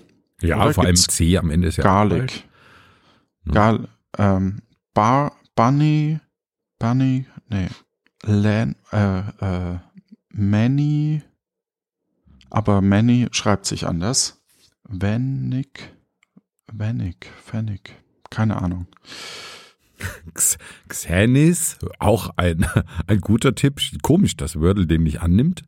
Ja, 0.42 0.60
oder 0.60 0.74
vor 0.74 0.86
allem 0.86 0.96
C 0.96 1.38
am 1.38 1.52
Ende 1.52 1.68
ist 1.68 1.78
ja 1.78 1.84
auch 1.84 2.10
falsch. 2.10 2.46
Garlic. 3.46 3.88
Gal, 3.88 3.88
ähm, 4.18 4.64
Bar, 4.96 5.34
Bunny, 5.56 6.20
Bunny, 6.80 7.28
nee, 7.48 7.68
Lan, 8.24 8.76
äh, 8.92 9.20
äh, 9.20 9.78
Many, 10.30 11.22
aber 12.50 12.82
Many 12.82 13.28
schreibt 13.30 13.68
sich 13.68 13.86
anders. 13.86 14.42
Vanik, 14.84 15.96
Vanik, 16.72 17.28
Vanik, 17.52 17.96
keine 18.30 18.62
Ahnung. 18.62 18.88
Xanis, 20.88 21.78
auch 22.00 22.32
ein, 22.38 22.66
ein 23.08 23.20
guter 23.20 23.56
Tipp. 23.56 23.80
Komisch, 24.02 24.38
dass 24.38 24.60
Wordle 24.60 24.86
den 24.86 25.04
nicht 25.04 25.22
annimmt. 25.22 25.64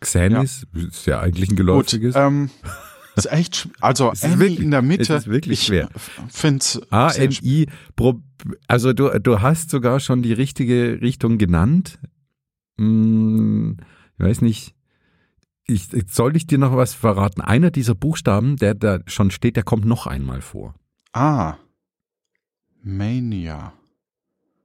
Xanis 0.00 0.66
ist 0.74 1.06
ja 1.06 1.20
eigentlich 1.20 1.48
ein 1.50 1.56
Gut, 1.56 1.58
geläufiges. 1.58 2.14
ähm, 2.16 2.50
ist 3.16 3.30
echt, 3.32 3.68
also 3.80 4.10
Es 4.12 4.22
ist 4.24 4.38
wirklich- 4.38 4.60
in 4.60 4.70
der 4.70 4.82
Mitte. 4.82 5.02
es 5.14 5.24
ist 5.24 5.30
wirklich 5.30 5.60
ich 5.60 5.66
schwer. 5.66 5.88
Finde 6.28 6.60
es 6.62 6.80
A-N-I, 6.90 7.66
also 8.68 8.92
du, 8.92 9.08
du 9.20 9.40
hast 9.40 9.70
sogar 9.70 10.00
schon 10.00 10.22
die 10.22 10.32
richtige 10.32 11.00
Richtung 11.02 11.38
genannt. 11.38 11.98
Hm, 12.78 13.78
ich 14.18 14.24
weiß 14.24 14.40
nicht, 14.42 14.74
ich, 15.66 15.88
soll 16.08 16.36
ich 16.36 16.46
dir 16.46 16.58
noch 16.58 16.76
was 16.76 16.94
verraten? 16.94 17.40
Einer 17.40 17.70
dieser 17.70 17.94
Buchstaben, 17.94 18.56
der 18.56 18.74
da 18.74 19.00
schon 19.06 19.30
steht, 19.30 19.56
der 19.56 19.64
kommt 19.64 19.84
noch 19.84 20.06
einmal 20.06 20.40
vor. 20.40 20.74
Ah, 21.12 21.56
Mania. 22.82 23.72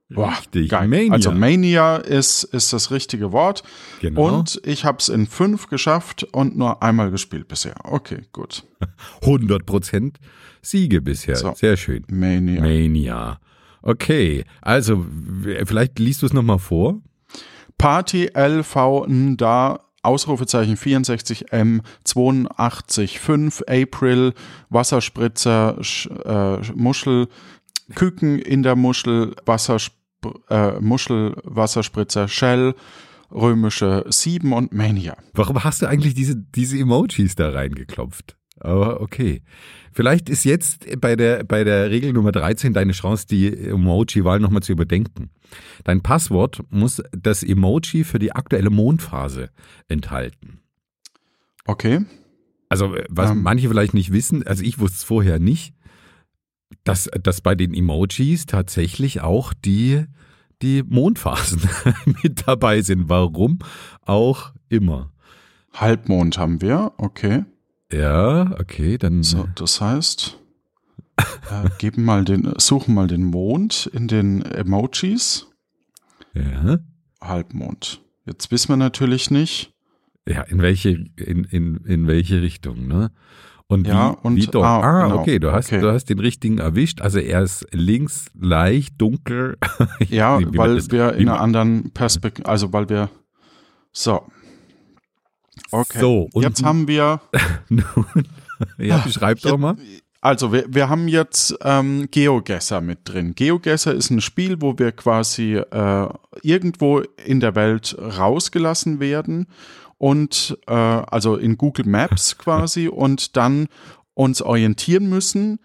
Boah, 0.08 0.30
Richtig, 0.30 0.68
geil. 0.68 0.88
Mania. 0.88 1.12
Also 1.12 1.32
Mania 1.32 1.96
ist, 1.96 2.44
ist 2.44 2.72
das 2.72 2.90
richtige 2.90 3.32
Wort. 3.32 3.62
genau. 4.00 4.38
Und 4.38 4.60
ich 4.64 4.84
habe 4.84 4.98
es 4.98 5.08
in 5.08 5.26
fünf 5.26 5.68
geschafft 5.68 6.24
und 6.32 6.56
nur 6.56 6.82
einmal 6.82 7.10
gespielt 7.10 7.48
bisher. 7.48 7.74
Okay, 7.84 8.22
gut. 8.32 8.64
100% 9.22 10.14
Siege 10.60 11.00
bisher. 11.00 11.36
So. 11.36 11.54
Sehr 11.54 11.76
schön. 11.76 12.04
Mania. 12.08 12.60
Mania. 12.60 13.40
Okay, 13.80 14.44
also 14.60 15.04
vielleicht 15.64 15.98
liest 15.98 16.22
du 16.22 16.26
es 16.26 16.32
nochmal 16.32 16.58
vor. 16.58 17.00
Party 17.78 18.30
LV 18.34 19.06
N 19.08 19.36
da 19.36 19.80
Ausrufezeichen 20.02 20.76
64M 20.76 21.80
82,5 22.06 23.82
April 23.82 24.34
Wasserspritzer 24.68 25.78
äh, 26.24 26.72
Muschel 26.74 27.28
Küken 27.94 28.38
in 28.38 28.62
der 28.62 28.76
Muschel 28.76 29.34
Wassersp 29.44 29.92
äh, 30.48 30.80
Muschel 30.80 31.36
Wasserspritzer 31.44 32.28
Shell 32.28 32.74
römische 33.32 34.04
7 34.08 34.52
und 34.52 34.72
Mania. 34.72 35.16
Warum 35.32 35.64
hast 35.64 35.82
du 35.82 35.86
eigentlich 35.86 36.14
diese, 36.14 36.36
diese 36.36 36.78
Emojis 36.78 37.34
da 37.34 37.50
reingeklopft? 37.50 38.36
Aber 38.64 39.00
okay. 39.00 39.42
Vielleicht 39.92 40.28
ist 40.30 40.44
jetzt 40.44 41.00
bei 41.00 41.16
der, 41.16 41.44
bei 41.44 41.64
der 41.64 41.90
Regel 41.90 42.12
Nummer 42.12 42.32
13 42.32 42.72
deine 42.72 42.92
Chance, 42.92 43.26
die 43.26 43.52
Emoji-Wahl 43.54 44.40
nochmal 44.40 44.62
zu 44.62 44.72
überdenken. 44.72 45.30
Dein 45.84 46.00
Passwort 46.00 46.62
muss 46.70 47.02
das 47.12 47.42
Emoji 47.42 48.04
für 48.04 48.18
die 48.18 48.32
aktuelle 48.32 48.70
Mondphase 48.70 49.50
enthalten. 49.88 50.60
Okay. 51.66 52.04
Also, 52.68 52.94
äh, 52.94 53.04
was 53.10 53.32
Ähm. 53.32 53.42
manche 53.42 53.68
vielleicht 53.68 53.92
nicht 53.92 54.12
wissen, 54.12 54.46
also 54.46 54.62
ich 54.62 54.78
wusste 54.78 54.96
es 54.96 55.04
vorher 55.04 55.38
nicht, 55.38 55.74
dass, 56.84 57.10
dass 57.22 57.42
bei 57.42 57.54
den 57.54 57.74
Emojis 57.74 58.46
tatsächlich 58.46 59.20
auch 59.20 59.52
die, 59.52 60.04
die 60.62 60.82
Mondphasen 60.82 61.60
mit 62.22 62.46
dabei 62.46 62.80
sind. 62.80 63.10
Warum 63.10 63.58
auch 64.00 64.52
immer. 64.70 65.12
Halbmond 65.74 66.38
haben 66.38 66.62
wir. 66.62 66.92
Okay. 66.96 67.44
Ja, 67.92 68.52
okay, 68.58 68.98
dann. 68.98 69.22
So, 69.22 69.46
das 69.54 69.80
heißt, 69.80 70.38
äh, 71.18 71.68
geben 71.78 72.04
mal 72.04 72.24
den, 72.24 72.52
suchen 72.58 72.94
mal 72.94 73.06
den 73.06 73.24
Mond 73.24 73.90
in 73.92 74.08
den 74.08 74.42
Emojis. 74.42 75.46
Ja. 76.34 76.78
Halbmond. 77.20 78.00
Jetzt 78.24 78.50
wissen 78.50 78.70
wir 78.70 78.76
natürlich 78.76 79.30
nicht. 79.30 79.72
Ja, 80.26 80.42
in 80.42 80.62
welche, 80.62 80.90
in, 81.16 81.44
in, 81.44 81.76
in 81.84 82.06
welche 82.06 82.40
Richtung, 82.42 82.86
ne? 82.86 83.10
Und 83.66 83.86
Ja, 83.86 84.12
wie, 84.12 84.26
und- 84.26 84.36
wie 84.36 84.46
dort? 84.46 84.64
ah, 84.66 84.80
Ah, 84.80 85.02
genau. 85.08 85.20
okay, 85.20 85.38
du 85.38 85.50
hast, 85.52 85.66
Okay. 85.72 85.80
du 85.80 85.90
hast 85.92 86.04
den 86.06 86.18
richtigen 86.18 86.58
erwischt. 86.58 87.00
Also 87.00 87.18
er 87.18 87.42
ist 87.42 87.66
links 87.72 88.26
leicht 88.38 89.00
dunkel. 89.00 89.56
Ja, 90.08 90.38
weil 90.56 90.76
das- 90.76 90.90
wir 90.90 91.14
in 91.14 91.28
einer 91.28 91.40
anderen 91.40 91.90
Perspektive, 91.92 92.48
also 92.48 92.72
weil 92.72 92.88
wir 92.88 93.08
so. 93.92 94.22
Okay. 95.70 96.00
So, 96.00 96.28
Jetzt 96.34 96.62
haben 96.62 96.88
wir 96.88 97.20
ja, 98.78 98.98
beschreib 98.98 99.40
doch 99.40 99.58
mal. 99.58 99.76
Also 100.20 100.52
wir, 100.52 100.64
wir 100.68 100.88
haben 100.88 101.08
jetzt 101.08 101.56
ähm, 101.62 102.08
GeoGuessr 102.10 102.80
mit 102.80 103.00
drin. 103.04 103.34
GeoGuessr 103.34 103.92
ist 103.92 104.10
ein 104.10 104.20
Spiel, 104.20 104.60
wo 104.60 104.78
wir 104.78 104.92
quasi 104.92 105.56
äh, 105.56 106.08
irgendwo 106.42 107.00
in 107.24 107.40
der 107.40 107.56
Welt 107.56 107.96
rausgelassen 107.98 109.00
werden 109.00 109.48
und 109.98 110.56
äh, 110.68 110.72
also 110.72 111.36
in 111.36 111.58
Google 111.58 111.86
Maps 111.86 112.38
quasi 112.38 112.86
und 112.88 113.36
dann 113.36 113.66
uns 114.14 114.42
orientieren 114.42 115.08
müssen 115.08 115.58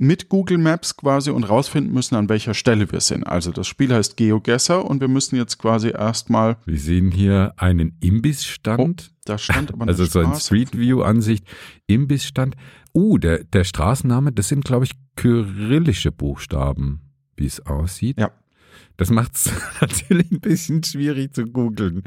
mit 0.00 0.30
Google 0.30 0.56
Maps 0.56 0.96
quasi 0.96 1.30
und 1.30 1.44
rausfinden 1.44 1.92
müssen, 1.92 2.14
an 2.14 2.30
welcher 2.30 2.54
Stelle 2.54 2.90
wir 2.90 3.00
sind. 3.00 3.22
Also 3.24 3.52
das 3.52 3.66
Spiel 3.66 3.92
heißt 3.94 4.16
GeoGuessr 4.16 4.82
und 4.82 5.02
wir 5.02 5.08
müssen 5.08 5.36
jetzt 5.36 5.58
quasi 5.58 5.90
erstmal, 5.90 6.56
Wir 6.64 6.78
sehen 6.78 7.10
hier 7.10 7.52
einen 7.58 7.98
Imbissstand. 8.00 9.12
da 9.26 9.36
stand 9.36 9.72
aber 9.72 9.82
eine 9.82 9.90
also 9.90 10.06
so 10.06 10.20
ein. 10.20 10.34
Street 10.34 10.76
View 10.76 11.02
Ansicht, 11.02 11.44
Imbissstand. 11.86 12.56
Uh, 12.94 13.18
der, 13.18 13.44
der 13.44 13.64
Straßenname, 13.64 14.32
das 14.32 14.48
sind, 14.48 14.64
glaube 14.64 14.86
ich, 14.86 14.92
kyrillische 15.16 16.10
Buchstaben, 16.10 17.02
wie 17.36 17.46
es 17.46 17.64
aussieht. 17.66 18.18
Ja. 18.18 18.32
Das 19.00 19.08
macht 19.10 19.34
es 19.34 19.50
natürlich 19.80 20.30
ein 20.30 20.40
bisschen 20.40 20.84
schwierig 20.84 21.32
zu 21.34 21.44
googeln. 21.46 22.02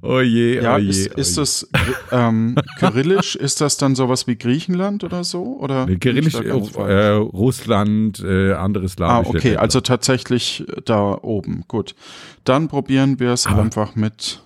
Oh 0.00 0.20
je, 0.20 0.62
Ja, 0.62 0.76
oh 0.76 0.78
je. 0.78 0.88
ist, 0.90 1.10
oh 1.16 1.18
ist 1.20 1.36
je. 1.36 1.42
das 1.42 1.68
ähm, 2.12 2.54
Kyrillisch? 2.78 3.34
ist 3.34 3.60
das 3.60 3.78
dann 3.78 3.96
sowas 3.96 4.28
wie 4.28 4.36
Griechenland 4.36 5.02
oder 5.02 5.24
so? 5.24 5.58
Oder 5.58 5.86
Nee, 5.86 5.96
Kyrillisch, 5.96 6.34
ganz 6.40 6.74
äh? 6.76 7.08
Russland, 7.14 8.20
äh, 8.24 8.52
andere 8.52 8.84
Ah, 8.84 8.88
slawische 8.88 9.28
okay, 9.30 9.48
Länder. 9.48 9.60
also 9.62 9.80
tatsächlich 9.80 10.64
da 10.84 11.18
oben. 11.20 11.64
Gut. 11.66 11.96
Dann 12.44 12.68
probieren 12.68 13.18
wir 13.18 13.30
es 13.32 13.48
einfach 13.48 13.96
mit. 13.96 14.44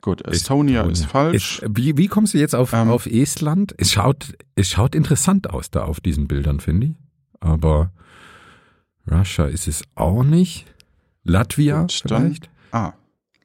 Gut, 0.00 0.26
Estonia 0.26 0.82
ist 0.84 1.04
falsch. 1.04 1.60
Es, 1.62 1.70
wie, 1.76 1.98
wie 1.98 2.08
kommst 2.08 2.32
du 2.32 2.38
jetzt 2.38 2.54
auf, 2.54 2.72
Ähm. 2.72 2.88
auf 2.88 3.04
Estland? 3.06 3.74
Es 3.76 3.92
schaut, 3.92 4.32
es 4.56 4.70
schaut 4.70 4.94
interessant 4.94 5.50
aus 5.50 5.70
da 5.70 5.84
auf 5.84 6.00
diesen 6.00 6.26
Bildern, 6.28 6.60
finde 6.60 6.86
ich. 6.86 6.92
Aber 7.40 7.92
Russia 9.08 9.44
ist 9.46 9.68
es 9.68 9.82
auch 9.94 10.22
nicht. 10.24 10.66
Latvia 11.24 11.86
dann- 12.04 12.22
vielleicht? 12.22 12.50
ah, 12.72 12.92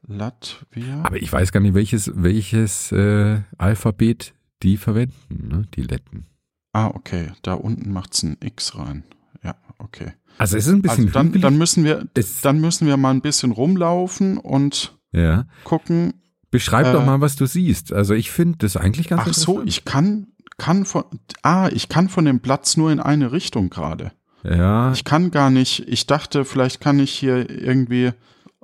Latvia. 0.07 1.01
Aber 1.03 1.17
ich 1.17 1.31
weiß 1.31 1.51
gar 1.51 1.59
nicht, 1.59 1.73
welches, 1.73 2.11
welches 2.15 2.91
äh, 2.91 3.41
Alphabet 3.57 4.33
die 4.63 4.77
verwenden, 4.77 5.47
ne? 5.47 5.65
die 5.75 5.83
Letten. 5.83 6.25
ah, 6.73 6.87
okay. 6.87 7.31
Da 7.43 7.53
unten 7.53 7.91
macht's 7.91 8.23
ein 8.23 8.37
X 8.39 8.77
rein. 8.77 9.03
Ja, 9.43 9.55
okay. 9.79 10.13
Also 10.37 10.57
es 10.57 10.67
ist 10.67 10.73
ein 10.73 10.81
bisschen 10.81 11.05
Also 11.07 11.13
dann, 11.19 11.41
dann 11.41 11.57
müssen 11.57 11.83
wir, 11.83 12.07
Es- 12.15 12.41
dann 12.41 12.59
müssen 12.59 12.87
wir 12.87 12.97
mal 12.97 13.11
ein 13.11 13.21
bisschen 13.21 13.51
rumlaufen 13.51 14.37
und 14.37 14.97
ja. 15.11 15.45
gucken. 15.63 16.13
Beschreib 16.51 16.87
Äh, 16.87 16.93
doch 16.93 17.05
mal, 17.05 17.21
was 17.21 17.35
du 17.35 17.45
siehst. 17.45 17.91
Also 17.93 18.13
ich 18.13 18.31
finde 18.31 18.59
das 18.59 18.77
eigentlich 18.77 19.09
ganz 19.09 19.23
Ach 19.25 19.33
so, 19.33 19.61
ich 19.63 19.83
kann, 19.85 20.27
kann 20.57 20.85
von, 20.85 21.03
ah, 21.43 21.69
ich 21.73 21.89
kann 21.89 22.07
von 22.09 22.25
dem 22.25 22.39
Platz 22.39 22.77
nur 22.77 22.91
in 22.91 22.99
eine 22.99 23.31
Richtung 23.31 23.69
gerade. 23.69 24.11
Ja, 24.43 24.91
Ich 24.93 25.03
kann 25.03 25.31
gar 25.31 25.49
nicht, 25.49 25.87
ich 25.87 26.05
dachte, 26.07 26.45
vielleicht 26.45 26.79
kann 26.81 26.99
ich 26.99 27.11
hier 27.11 27.49
irgendwie 27.49 28.11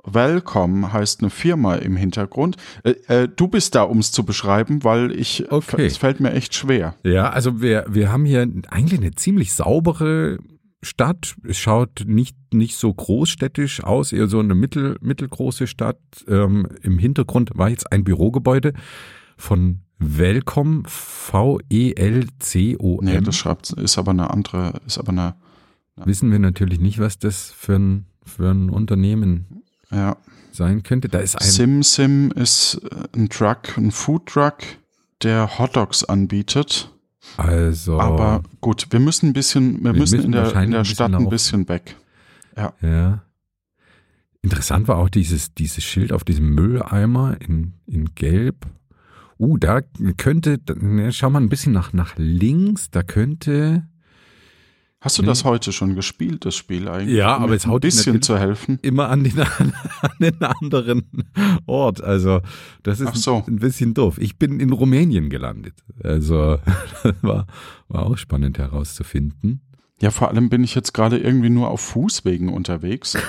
Welcome 0.06 0.92
heißt 0.92 1.22
eine 1.22 1.30
Firma 1.30 1.76
im 1.76 1.96
Hintergrund. 1.96 2.56
Äh, 2.82 2.90
äh, 3.08 3.28
du 3.34 3.48
bist 3.48 3.74
da, 3.74 3.82
um 3.84 3.98
es 4.00 4.12
zu 4.12 4.24
beschreiben, 4.24 4.84
weil 4.84 5.10
ich, 5.12 5.50
Okay. 5.50 5.86
es 5.86 5.96
fällt 5.96 6.20
mir 6.20 6.32
echt 6.32 6.54
schwer. 6.54 6.94
Ja, 7.04 7.30
also 7.30 7.62
wir, 7.62 7.86
wir 7.88 8.12
haben 8.12 8.26
hier 8.26 8.46
eigentlich 8.68 9.00
eine 9.00 9.12
ziemlich 9.12 9.54
saubere 9.54 10.36
Stadt. 10.82 11.36
Es 11.48 11.56
schaut 11.56 12.04
nicht, 12.06 12.36
nicht 12.52 12.76
so 12.76 12.92
großstädtisch 12.92 13.82
aus, 13.82 14.12
eher 14.12 14.26
so 14.28 14.40
eine 14.40 14.54
mittel, 14.54 14.98
mittelgroße 15.00 15.66
Stadt. 15.66 15.98
Ähm, 16.28 16.68
Im 16.82 16.98
Hintergrund 16.98 17.52
war 17.54 17.70
jetzt 17.70 17.90
ein 17.90 18.04
Bürogebäude 18.04 18.74
von 19.38 19.80
Welcom, 19.98 20.84
V-E-L-C-O-M. 21.94 23.04
Nee, 23.04 23.20
das 23.22 23.36
schreibt, 23.36 23.70
ist 23.70 23.96
aber 23.98 24.10
eine 24.10 24.30
andere, 24.30 24.74
ist 24.86 24.98
aber 24.98 25.12
eine, 25.12 25.34
Wissen 25.96 26.30
wir 26.32 26.38
natürlich 26.38 26.80
nicht, 26.80 26.98
was 26.98 27.18
das 27.18 27.52
für 27.52 27.76
ein, 27.76 28.06
für 28.24 28.50
ein 28.50 28.68
Unternehmen 28.68 29.62
ja. 29.90 30.16
sein 30.52 30.82
könnte. 30.82 31.08
Da 31.08 31.20
ist 31.20 31.36
ein, 31.36 31.48
Sim 31.48 31.82
Sim 31.82 32.30
ist 32.32 32.80
äh, 32.90 33.16
ein 33.16 33.28
Truck, 33.28 33.76
ein 33.76 33.90
Food 33.90 34.26
Truck, 34.26 34.56
der 35.22 35.58
Hotdogs 35.58 36.04
anbietet. 36.04 36.90
also, 37.36 38.00
Aber 38.00 38.42
gut, 38.60 38.88
wir 38.90 39.00
müssen 39.00 39.30
ein 39.30 39.32
bisschen, 39.32 39.84
wir, 39.84 39.92
Wir 39.92 40.00
müssen, 40.00 40.16
müssen 40.16 40.26
in 40.26 40.32
der, 40.32 40.62
in 40.62 40.70
der 40.72 40.84
Stadt 40.84 41.14
ein 41.14 41.28
bisschen 41.28 41.68
weg. 41.68 41.96
Ja. 42.56 43.22
Interessant 44.42 44.88
war 44.88 44.98
auch 44.98 45.08
dieses, 45.08 45.54
dieses 45.54 45.82
Schild 45.82 46.12
auf 46.12 46.22
diesem 46.22 46.54
Mülleimer 46.54 47.36
in, 47.40 47.74
in 47.86 48.14
Gelb. 48.14 48.66
Uh, 49.38 49.56
da 49.56 49.80
könnte, 50.16 50.60
ne, 50.80 51.12
schau 51.12 51.30
mal 51.30 51.40
ein 51.40 51.48
bisschen 51.48 51.72
nach, 51.72 51.92
nach 51.92 52.14
links, 52.16 52.90
da 52.90 53.02
könnte 53.02 53.88
Hast 55.04 55.18
du 55.18 55.22
Nee. 55.22 55.28
das 55.28 55.44
heute 55.44 55.70
schon 55.70 55.94
gespielt, 55.94 56.46
das 56.46 56.56
Spiel 56.56 56.88
eigentlich? 56.88 57.14
Ja, 57.18 57.36
Um 57.36 57.42
aber 57.44 57.54
es 57.54 57.66
haut 57.66 57.84
ein 57.84 57.88
bisschen 57.88 58.22
zu 58.22 58.38
helfen. 58.38 58.78
immer 58.80 59.10
an 59.10 59.22
den, 59.22 59.38
an 59.58 59.72
den 60.18 60.40
anderen 60.40 61.02
Ort. 61.66 62.02
Also, 62.02 62.40
das 62.82 63.00
ist 63.00 63.14
so. 63.16 63.44
ein 63.46 63.56
bisschen 63.56 63.92
doof. 63.92 64.16
Ich 64.18 64.38
bin 64.38 64.60
in 64.60 64.72
Rumänien 64.72 65.28
gelandet. 65.28 65.74
Also, 66.02 66.56
das 67.02 67.14
war, 67.20 67.46
war 67.88 68.06
auch 68.06 68.16
spannend 68.16 68.56
herauszufinden. 68.56 69.60
Ja, 70.00 70.10
vor 70.10 70.28
allem 70.30 70.48
bin 70.48 70.64
ich 70.64 70.74
jetzt 70.74 70.94
gerade 70.94 71.18
irgendwie 71.18 71.50
nur 71.50 71.68
auf 71.68 71.80
Fußwegen 71.82 72.48
unterwegs. 72.48 73.16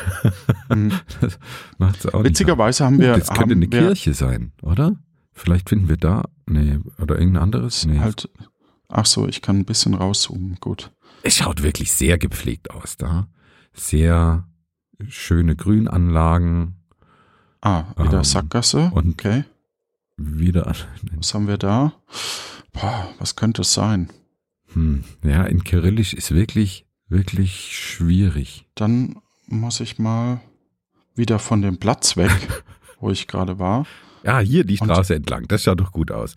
Hm. 0.69 0.91
Das 1.21 1.37
macht's 1.77 2.07
auch 2.07 2.23
nicht. 2.23 2.29
Witzigerweise 2.31 2.85
haben 2.85 2.99
wir, 2.99 3.15
das 3.17 3.29
könnte 3.29 3.53
eine 3.53 3.67
Kirche 3.67 4.15
sein, 4.15 4.51
oder? 4.63 4.95
Vielleicht 5.31 5.69
finden 5.69 5.89
wir 5.89 5.97
da, 5.97 6.23
nee, 6.47 6.79
oder 6.99 7.19
irgendein 7.19 7.43
anderes. 7.43 7.85
Nee. 7.85 7.99
halt. 7.99 8.29
Ach 8.87 9.05
so, 9.05 9.27
ich 9.27 9.43
kann 9.43 9.57
ein 9.59 9.65
bisschen 9.65 9.93
rauszoomen. 9.93 10.57
Gut. 10.61 10.91
Es 11.25 11.37
schaut 11.37 11.63
wirklich 11.63 11.91
sehr 11.91 12.19
gepflegt 12.19 12.69
aus 12.69 12.97
da. 12.97 13.27
Sehr 13.73 14.47
schöne 15.07 15.55
Grünanlagen. 15.55 16.75
Ah, 17.61 17.85
wieder 17.97 18.19
Ähm, 18.19 18.23
Sackgasse. 18.23 18.91
und- 18.93 19.13
okay. 19.13 19.43
Wieder. 20.17 20.73
Was 21.17 21.33
haben 21.33 21.47
wir 21.47 21.57
da? 21.57 21.93
Boah, 22.73 23.09
was 23.17 23.35
könnte 23.35 23.63
es 23.63 23.73
sein? 23.73 24.09
Hm, 24.73 25.03
ja, 25.23 25.43
in 25.45 25.63
Kyrillisch 25.63 26.13
ist 26.13 26.31
wirklich, 26.31 26.85
wirklich 27.09 27.75
schwierig. 27.75 28.67
Dann 28.75 29.15
muss 29.47 29.79
ich 29.79 29.97
mal 29.97 30.41
wieder 31.15 31.39
von 31.39 31.61
dem 31.63 31.77
Platz 31.79 32.15
weg, 32.17 32.31
wo 32.99 33.09
ich 33.09 33.27
gerade 33.27 33.57
war. 33.57 33.87
Ja, 34.23 34.39
hier 34.39 34.63
die 34.63 34.79
Und- 34.79 34.87
Straße 34.89 35.15
entlang. 35.15 35.47
Das 35.47 35.63
schaut 35.63 35.79
doch 35.79 35.91
gut 35.91 36.11
aus. 36.11 36.35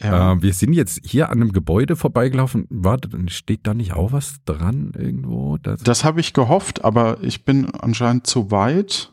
Ja, 0.00 0.32
Äh, 0.32 0.42
wir 0.42 0.52
sind 0.54 0.72
jetzt 0.72 1.00
hier 1.04 1.28
an 1.30 1.40
einem 1.40 1.52
Gebäude 1.52 1.96
vorbeigelaufen. 1.96 2.66
Warte, 2.70 3.08
steht 3.28 3.66
da 3.66 3.74
nicht 3.74 3.92
auch 3.92 4.12
was 4.12 4.36
dran 4.44 4.92
irgendwo? 4.96 5.58
Das, 5.58 5.82
das 5.82 6.04
habe 6.04 6.20
ich 6.20 6.32
gehofft, 6.32 6.84
aber 6.84 7.22
ich 7.22 7.44
bin 7.44 7.66
anscheinend 7.74 8.26
zu 8.26 8.50
weit. 8.50 9.12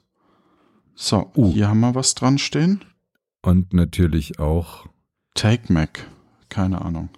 So, 0.95 1.31
Uh. 1.35 1.51
hier 1.53 1.67
haben 1.69 1.79
wir 1.79 1.95
was 1.95 2.15
dran 2.15 2.37
stehen. 2.37 2.83
und 3.41 3.73
natürlich 3.73 4.39
auch. 4.39 4.85
Take 5.35 5.71
Mac. 5.71 6.05
Keine 6.49 6.81
Ahnung. 6.81 7.09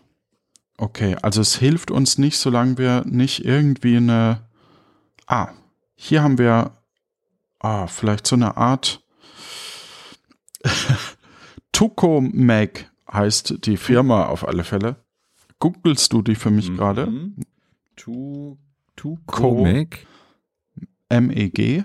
Okay, 0.77 1.15
also 1.21 1.41
es 1.41 1.55
hilft 1.55 1.89
uns 1.91 2.17
nicht, 2.17 2.37
solange 2.37 2.77
wir 2.77 3.03
nicht 3.05 3.45
irgendwie 3.45 3.97
eine. 3.97 4.47
Ah, 5.27 5.49
hier 5.95 6.21
haben 6.23 6.37
wir. 6.37 6.71
Ah, 7.59 7.87
vielleicht 7.87 8.27
so 8.27 8.35
eine 8.35 8.57
Art. 8.57 9.03
Tuco 11.71 12.21
Mac 12.21 12.90
heißt 13.13 13.65
die 13.65 13.77
Firma 13.77 14.25
auf 14.25 14.47
alle 14.47 14.63
Fälle. 14.63 14.95
Googlest 15.59 16.11
du 16.13 16.21
die 16.21 16.35
für 16.35 16.51
mich 16.51 16.73
gerade? 16.73 17.07
Mhm. 17.07 17.35
Tu, 17.95 18.57
tu 18.95 19.17
Co- 19.25 19.55
Comic. 19.55 20.07
M-E-G. 21.09 21.83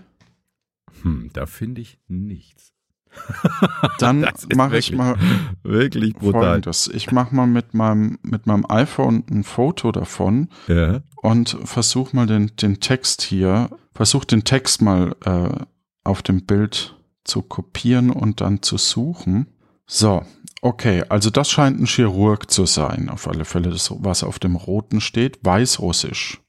Hm, 1.03 1.31
da 1.33 1.47
finde 1.47 1.81
ich 1.81 1.99
nichts. 2.09 2.73
Dann 3.99 4.27
mache 4.55 4.77
ich 4.79 4.93
mal 4.93 5.17
Wirklich 5.63 6.15
brutal. 6.15 6.43
folgendes. 6.43 6.89
Ich 6.89 7.11
mache 7.13 7.35
mal 7.35 7.47
mit 7.47 7.73
meinem, 7.75 8.19
mit 8.23 8.47
meinem 8.47 8.67
iPhone 8.69 9.25
ein 9.31 9.43
Foto 9.43 9.91
davon 9.91 10.49
Ja. 10.69 11.01
und 11.23 11.57
versuch 11.65 12.13
mal 12.13 12.27
den, 12.27 12.55
den 12.57 12.81
Text 12.81 13.23
hier, 13.23 13.71
versuch 13.95 14.25
den 14.27 14.45
Text 14.45 14.83
mal 14.83 15.17
äh, 15.25 15.65
auf 16.05 16.23
dem 16.23 16.45
Bild 16.45 16.95
zu 17.25 17.43
kopieren 17.43 18.11
und 18.11 18.41
dann 18.43 18.63
zu 18.63 18.77
suchen. 18.77 19.47
So, 19.87 20.23
okay, 20.67 21.03
also 21.09 21.31
das 21.31 21.51
scheint 21.51 21.81
ein 21.81 21.87
Chirurg 21.87 22.51
zu 22.51 22.67
sein, 22.67 23.09
auf 23.09 23.27
alle 23.29 23.45
Fälle, 23.45 23.71
das, 23.71 23.91
was 23.99 24.23
auf 24.25 24.39
dem 24.39 24.57
roten 24.57 25.01
steht, 25.01 25.39
Weißrussisch. 25.43 26.41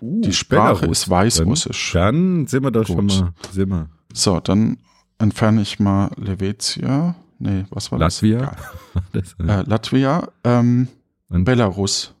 Uh, 0.00 0.20
Die 0.22 0.32
Sprache 0.32 0.80
Belarus. 0.80 0.98
ist 1.02 1.10
Weißrussisch. 1.10 1.92
Dann, 1.92 2.14
dann 2.38 2.46
sind 2.46 2.62
wir 2.64 2.70
doch 2.70 2.86
schon 2.86 3.06
mal. 3.06 3.32
Sind 3.52 3.68
wir. 3.68 3.88
So, 4.12 4.40
dann 4.40 4.78
entferne 5.18 5.60
ich 5.62 5.78
mal 5.78 6.10
Levetia. 6.16 7.14
Nee, 7.38 7.64
was 7.70 7.90
war 7.92 7.98
Latvia? 7.98 8.56
das? 9.12 9.34
Egal. 9.38 9.60
Äh, 9.60 9.68
Latvia. 9.68 10.28
Ähm, 10.44 10.88
Belarus. 11.28 12.14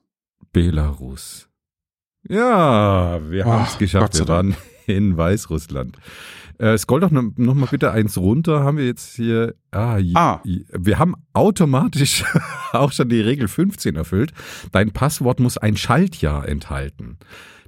Belarus. 0.52 1.48
Ja, 2.28 3.18
wir 3.30 3.46
Oh, 3.46 3.50
haben 3.52 3.64
es 3.64 3.78
geschafft. 3.78 4.18
Wir 4.18 4.28
waren 4.28 4.54
in 4.86 5.16
Weißrussland. 5.16 5.96
Äh, 6.60 6.76
scroll 6.76 7.00
doch 7.00 7.10
noch, 7.10 7.24
noch 7.36 7.54
mal 7.54 7.66
bitte 7.70 7.90
eins 7.90 8.18
runter. 8.18 8.62
Haben 8.64 8.76
wir 8.76 8.84
jetzt 8.86 9.16
hier. 9.16 9.54
Ah, 9.70 9.98
Ah. 10.14 10.40
wir 10.44 10.98
haben 10.98 11.14
automatisch 11.32 12.22
auch 12.72 12.92
schon 12.92 13.08
die 13.08 13.20
Regel 13.20 13.48
15 13.48 13.96
erfüllt. 13.96 14.32
Dein 14.70 14.90
Passwort 14.92 15.40
muss 15.40 15.56
ein 15.56 15.76
Schaltjahr 15.78 16.46
enthalten. 16.46 17.16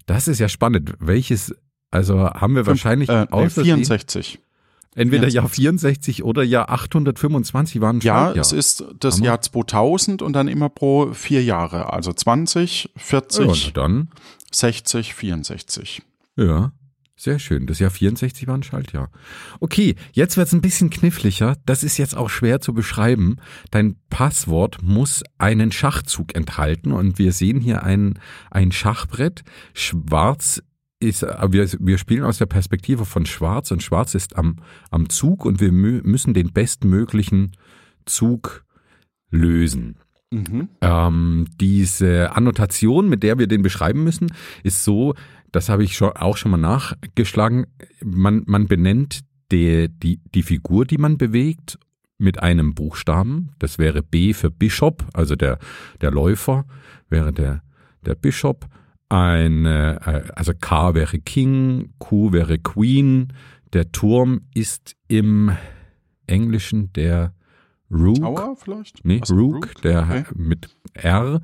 Das 0.07 0.29
ist 0.29 0.39
ja 0.41 0.49
spannend. 0.51 0.93
Welches, 1.01 1.55
also 1.91 2.19
haben 2.19 2.55
wir 2.55 2.67
wahrscheinlich 2.67 3.09
Äh, 3.09 3.23
nee, 3.23 3.27
außer 3.31 3.63
64. 3.65 4.39
entweder 4.95 5.29
64. 5.31 5.35
Jahr 5.35 5.49
64 5.49 6.23
oder 6.25 6.43
Jahr 6.43 6.69
825 6.71 7.81
waren 7.81 8.01
Ja, 8.01 8.25
Schaltjahr. 8.27 8.43
es 8.43 8.53
ist 8.53 8.85
das 9.01 9.15
Hammer. 9.17 9.25
Jahr 9.27 9.41
2000 9.41 10.21
und 10.21 10.35
dann 10.35 10.49
immer 10.49 10.69
pro 10.69 11.15
vier 11.15 11.43
Jahre. 11.43 11.93
Also 11.95 12.13
20, 12.13 12.85
ja, 12.85 12.91
40, 13.01 13.73
na 13.75 13.83
dann. 13.83 14.09
60, 14.51 15.15
64. 15.15 16.03
Ja, 16.37 16.73
sehr 17.23 17.39
schön. 17.39 17.67
Das 17.67 17.79
Jahr 17.79 17.91
64 17.91 18.47
war 18.49 18.57
ein 18.57 18.63
Schaltjahr. 18.63 19.11
Okay, 19.61 19.95
jetzt 20.13 20.37
wird's 20.37 20.53
ein 20.53 20.61
bisschen 20.61 20.91
kniffliger. 20.91 21.57
Das 21.65 21.85
ist 21.85 21.97
jetzt 21.97 22.17
auch 22.17 22.29
schwer 22.29 22.61
zu 22.61 22.75
beschreiben. 22.75 23.37
Dein 23.71 23.97
Passwort 24.11 24.83
muss 24.83 25.23
einen 25.39 25.71
Schachzug 25.71 26.35
enthalten 26.35 26.93
und 26.93 27.19
wir 27.19 27.33
sehen 27.33 27.61
hier 27.61 27.85
ein, 27.85 28.19
ein 28.51 28.73
Schachbrett. 28.73 29.45
Schwarz 29.73 30.63
ist, 30.99 31.23
äh, 31.23 31.53
wir, 31.53 31.69
wir 31.79 31.99
spielen 31.99 32.25
aus 32.25 32.39
der 32.39 32.47
Perspektive 32.47 33.05
von 33.05 33.25
Schwarz 33.25 33.71
und 33.71 33.83
Schwarz 33.83 34.15
ist 34.15 34.37
am, 34.37 34.57
am 34.91 35.09
Zug 35.09 35.45
und 35.45 35.61
wir 35.61 35.71
mü 35.71 36.01
müssen 36.05 36.35
den 36.35 36.53
bestmöglichen 36.53 37.53
Zug 38.05 38.65
lösen. 39.31 39.97
Mhm. 40.33 40.69
Ähm, 40.81 41.47
diese 41.61 42.35
Annotation, 42.35 43.09
mit 43.09 43.23
der 43.23 43.39
wir 43.39 43.47
den 43.47 43.63
beschreiben 43.63 44.03
müssen, 44.03 44.33
ist 44.63 44.83
so, 44.83 45.15
das 45.53 45.69
habe 45.69 45.85
ich 45.85 45.97
schon, 45.97 46.13
auch 46.13 46.37
schon 46.37 46.51
mal 46.51 46.57
nachgeschlagen, 46.57 47.67
man, 48.03 48.43
man 48.47 48.67
benennt 48.67 49.21
die, 49.53 49.89
die, 49.89 50.21
die 50.35 50.43
Figur, 50.43 50.87
die 50.87 50.99
man 50.99 51.19
bewegt, 51.19 51.79
mit 52.19 52.43
einem 52.43 52.75
Buchstaben. 52.75 53.51
Das 53.59 53.79
wäre 53.79 54.03
B 54.03 54.33
für 54.33 54.51
Bishop, 54.51 55.05
also 55.13 55.37
der, 55.37 55.59
der 56.01 56.11
Läufer 56.11 56.65
wäre 57.09 57.33
der, 57.33 57.63
der 58.07 58.15
Bishop. 58.15 58.67
Eine, 59.09 60.01
äh, 60.07 60.33
also 60.35 60.53
K 60.59 60.95
wäre 60.95 61.19
King, 61.19 61.93
Q 61.99 62.33
wäre 62.33 62.59
Queen. 62.59 63.33
Der 63.73 63.93
Turm 63.93 64.43
ist 64.55 64.95
im 65.09 65.55
Englischen 66.27 66.93
der 66.95 67.35
Rook. 67.91 68.17
Tower 68.17 68.57
vielleicht? 68.57 69.05
Nee, 69.05 69.21
Also 69.21 69.35
Rook, 69.35 69.75
der 69.83 70.03
okay. 70.03 70.25
mit 70.35 70.75
R 70.95 71.41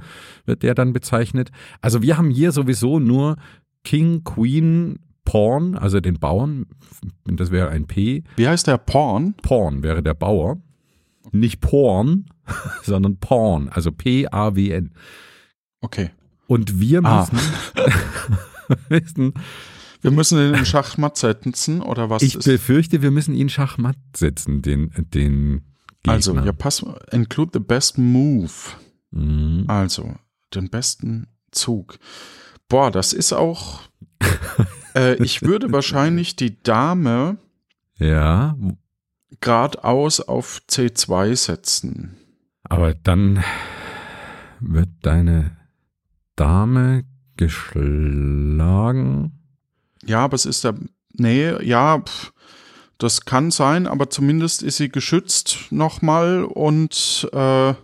wird 0.46 0.62
der 0.62 0.74
dann 0.74 0.92
bezeichnet. 0.92 1.50
Also 1.82 2.00
wir 2.00 2.16
haben 2.16 2.30
hier 2.30 2.52
sowieso 2.52 2.98
nur 3.00 3.36
King, 3.84 4.24
Queen, 4.24 4.98
Pawn, 5.24 5.76
also 5.76 6.00
den 6.00 6.18
Bauern, 6.18 6.66
das 7.24 7.50
wäre 7.50 7.68
ein 7.70 7.86
P. 7.86 8.24
Wie 8.36 8.48
heißt 8.48 8.66
der 8.66 8.78
Porn? 8.78 9.34
Pawn 9.42 9.82
wäre 9.82 10.02
der 10.02 10.14
Bauer. 10.14 10.56
Nicht 11.32 11.60
Porn, 11.60 12.26
sondern 12.82 13.18
Pawn, 13.18 13.68
also 13.68 13.92
P-A-W-N. 13.92 14.92
Okay. 15.80 16.10
Und 16.46 16.80
wir 16.80 17.04
Ah. 17.04 17.28
müssen, 17.30 17.48
müssen 18.88 19.34
Wir 20.00 20.10
müssen 20.12 20.38
den 20.38 20.54
in 20.54 20.64
Schachmatt 20.64 21.16
setzen 21.18 21.82
oder 21.82 22.08
was 22.08 22.22
ich 22.22 22.36
ist? 22.36 22.44
befürchte, 22.44 23.02
wir 23.02 23.10
müssen 23.10 23.34
ihn 23.34 23.48
Schachmatt 23.48 23.96
setzen, 24.16 24.62
den, 24.62 24.90
den 25.12 25.62
Gegner. 26.02 26.12
Also, 26.14 26.34
ja, 26.38 26.52
pass, 26.52 26.84
include 27.10 27.50
the 27.54 27.58
best 27.60 27.98
move. 27.98 28.52
Mhm. 29.10 29.64
Also, 29.66 30.14
den 30.54 30.70
besten 30.70 31.26
Zug. 31.50 31.98
Boah, 32.68 32.90
das 32.90 33.12
ist 33.12 33.32
auch. 33.32 33.80
äh, 34.94 35.14
ich 35.22 35.42
würde 35.42 35.72
wahrscheinlich 35.72 36.36
die 36.36 36.62
Dame 36.62 37.38
Ja, 37.96 38.56
geradeaus 39.40 40.20
auf 40.20 40.60
C2 40.68 41.34
setzen. 41.36 42.16
Aber 42.64 42.94
dann 42.94 43.42
wird 44.60 44.88
deine 45.02 45.56
Dame 46.36 47.04
geschlagen. 47.36 49.32
Ja, 50.04 50.20
aber 50.20 50.34
es 50.34 50.44
ist 50.46 50.64
der. 50.64 50.74
Nee, 51.14 51.50
ja, 51.64 52.00
pf, 52.00 52.32
das 52.98 53.24
kann 53.24 53.50
sein, 53.50 53.86
aber 53.86 54.10
zumindest 54.10 54.62
ist 54.62 54.76
sie 54.76 54.88
geschützt 54.88 55.66
nochmal 55.70 56.44
und 56.44 57.28
äh, 57.32 57.74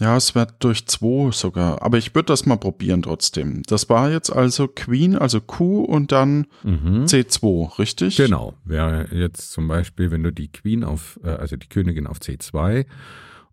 ja, 0.00 0.16
es 0.16 0.34
wird 0.34 0.54
durch 0.60 0.86
zwei 0.86 1.30
sogar. 1.32 1.82
Aber 1.82 1.98
ich 1.98 2.14
würde 2.14 2.26
das 2.26 2.46
mal 2.46 2.56
probieren 2.56 3.02
trotzdem. 3.02 3.62
Das 3.64 3.88
war 3.88 4.10
jetzt 4.10 4.30
also 4.30 4.68
Queen, 4.68 5.16
also 5.16 5.40
Q 5.40 5.80
und 5.82 6.12
dann 6.12 6.46
Mhm. 6.62 7.04
C2, 7.04 7.78
richtig? 7.78 8.16
Genau. 8.16 8.54
Wäre 8.64 9.08
jetzt 9.14 9.50
zum 9.52 9.68
Beispiel, 9.68 10.10
wenn 10.10 10.22
du 10.22 10.32
die 10.32 10.48
Queen 10.52 10.84
auf, 10.84 11.18
äh, 11.24 11.28
also 11.30 11.56
die 11.56 11.68
Königin 11.68 12.06
auf 12.06 12.18
C2 12.18 12.86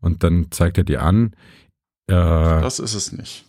und 0.01 0.23
dann 0.23 0.47
zeigt 0.51 0.77
er 0.77 0.84
dir 0.84 1.01
an, 1.01 1.34
äh, 2.08 2.13
Das 2.13 2.79
ist 2.79 2.93
es 2.93 3.12
nicht. 3.12 3.45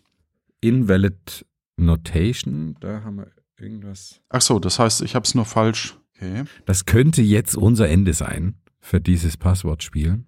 Invalid 0.60 1.44
Notation, 1.76 2.76
da 2.80 3.02
haben 3.04 3.16
wir 3.18 3.28
irgendwas. 3.58 4.20
Ach 4.30 4.40
so, 4.40 4.58
das 4.58 4.78
heißt, 4.78 5.02
ich 5.02 5.14
habe 5.14 5.24
es 5.24 5.34
nur 5.34 5.44
falsch. 5.44 5.96
Okay. 6.16 6.44
Das 6.64 6.86
könnte 6.86 7.20
jetzt 7.22 7.56
unser 7.56 7.88
Ende 7.88 8.14
sein 8.14 8.54
für 8.80 9.00
dieses 9.00 9.36
Passwortspiel. 9.36 10.24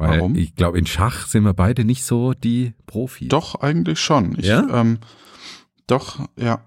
Weil 0.00 0.18
Warum? 0.18 0.34
ich 0.34 0.54
glaube, 0.54 0.78
in 0.78 0.86
Schach 0.86 1.26
sind 1.26 1.44
wir 1.44 1.52
beide 1.52 1.84
nicht 1.84 2.04
so 2.04 2.32
die 2.32 2.72
Profis. 2.86 3.28
Doch, 3.28 3.56
eigentlich 3.56 4.00
schon. 4.00 4.34
Ich, 4.38 4.46
Ja? 4.46 4.66
Ähm, 4.80 4.98
doch, 5.86 6.26
ja. 6.36 6.64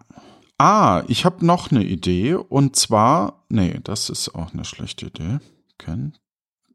Ah, 0.59 1.01
ich 1.07 1.25
habe 1.25 1.43
noch 1.43 1.71
eine 1.71 1.83
Idee 1.83 2.35
und 2.35 2.75
zwar, 2.75 3.43
nee, 3.49 3.79
das 3.83 4.11
ist 4.11 4.35
auch 4.35 4.53
eine 4.53 4.65
schlechte 4.65 5.07
Idee. 5.07 5.39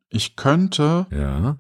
Ich 0.09 0.35
könnte, 0.35 1.07
Ja. 1.13 1.59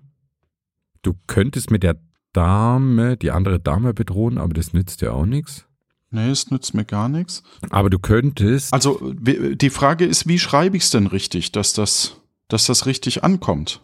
Du 1.02 1.14
könntest 1.28 1.70
mit 1.70 1.84
der 1.84 2.00
Dame, 2.32 3.16
die 3.16 3.30
andere 3.30 3.60
Dame 3.60 3.94
bedrohen, 3.94 4.36
aber 4.36 4.52
das 4.52 4.72
nützt 4.72 5.00
dir 5.00 5.14
auch 5.14 5.26
nichts. 5.26 5.64
nee, 6.10 6.28
es 6.28 6.50
nützt 6.50 6.74
mir 6.74 6.84
gar 6.84 7.08
nichts. 7.08 7.44
Aber 7.70 7.88
du 7.88 8.00
könntest. 8.00 8.74
Also 8.74 9.12
die 9.14 9.70
Frage 9.70 10.06
ist, 10.06 10.26
wie 10.26 10.40
schreibe 10.40 10.76
ich 10.76 10.82
es 10.82 10.90
denn 10.90 11.06
richtig, 11.06 11.52
dass 11.52 11.72
das, 11.72 12.16
dass 12.48 12.66
das 12.66 12.86
richtig 12.86 13.22
ankommt? 13.22 13.80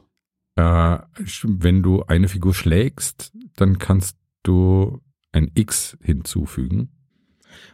Äh, 0.56 0.98
wenn 1.42 1.82
du 1.82 2.04
eine 2.04 2.28
Figur 2.28 2.54
schlägst, 2.54 3.32
dann 3.56 3.78
kannst 3.78 4.16
du 4.44 5.00
ein 5.32 5.50
X 5.54 5.96
hinzufügen. 6.00 6.90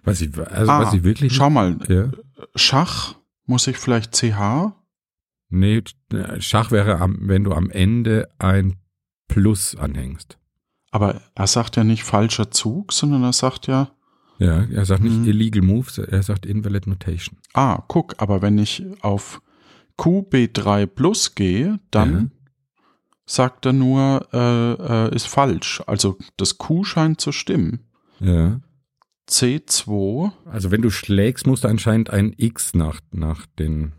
Was 0.02 0.20
ich, 0.20 0.36
also 0.38 0.70
Ah, 0.72 0.80
was 0.80 0.94
ich 0.94 1.02
wirklich. 1.04 1.34
Schau 1.34 1.50
mal, 1.50 1.78
ja. 1.88 2.10
Schach, 2.54 3.16
muss 3.46 3.66
ich 3.66 3.76
vielleicht 3.76 4.14
CH? 4.14 4.72
Nee, 5.50 5.82
Schach 6.38 6.70
wäre, 6.70 7.06
wenn 7.20 7.44
du 7.44 7.52
am 7.52 7.70
Ende 7.70 8.28
ein 8.38 8.76
Plus 9.28 9.74
anhängst. 9.76 10.38
Aber 10.90 11.20
er 11.34 11.46
sagt 11.46 11.76
ja 11.76 11.84
nicht 11.84 12.02
falscher 12.04 12.50
Zug, 12.50 12.92
sondern 12.92 13.22
er 13.24 13.32
sagt 13.32 13.66
ja, 13.66 13.90
Ja, 14.38 14.62
er 14.64 14.84
sagt 14.86 15.02
nicht 15.02 15.18
Mhm. 15.18 15.26
illegal 15.28 15.62
moves, 15.62 15.98
er 15.98 16.22
sagt 16.22 16.46
invalid 16.46 16.86
notation. 16.86 17.38
ah, 17.52 17.82
guck, 17.88 18.14
aber 18.22 18.40
wenn 18.42 18.58
ich 18.58 18.82
auf 19.02 19.42
QB3 19.98 20.86
Plus 20.86 21.34
gehe, 21.34 21.78
dann. 21.90 22.32
Sagt 23.30 23.66
er 23.66 23.72
nur, 23.72 24.26
äh, 24.32 25.08
äh, 25.08 25.14
ist 25.14 25.26
falsch. 25.28 25.82
Also 25.86 26.18
das 26.36 26.58
Q 26.58 26.84
scheint 26.84 27.20
zu 27.20 27.32
stimmen. 27.32 27.80
Ja. 28.18 28.60
C2, 29.28 30.32
Also 30.46 30.72
wenn 30.72 30.82
du 30.82 30.90
schlägst, 30.90 31.46
musst 31.46 31.62
du 31.62 31.68
anscheinend 31.68 32.10
ein 32.10 32.34
X 32.36 32.74
nach, 32.74 33.00
nach 33.12 33.46
den, 33.58 33.92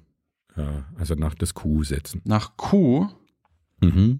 ja, 0.57 0.83
also 0.97 1.15
nach 1.15 1.33
das 1.35 1.53
Q 1.53 1.83
setzen. 1.83 2.21
nach 2.25 2.57
Q. 2.57 3.07
Mhm. 3.79 4.19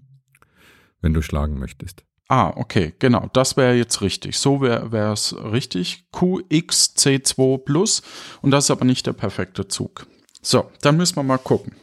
Wenn 1.02 1.12
du 1.12 1.20
schlagen 1.20 1.58
möchtest. 1.58 2.04
Ah, 2.28 2.48
okay, 2.56 2.94
genau, 2.98 3.28
das 3.34 3.58
wäre 3.58 3.74
jetzt 3.74 4.00
richtig. 4.00 4.38
So 4.38 4.62
wäre 4.62 5.12
es 5.12 5.36
richtig. 5.36 6.06
QX 6.12 6.94
C2 6.96 7.58
Plus. 7.58 8.02
Und 8.40 8.52
das 8.52 8.64
ist 8.64 8.70
aber 8.70 8.86
nicht 8.86 9.06
der 9.06 9.12
perfekte 9.12 9.68
Zug. 9.68 10.06
So, 10.40 10.70
dann 10.80 10.96
müssen 10.96 11.16
wir 11.16 11.22
mal 11.24 11.36
gucken. 11.38 11.74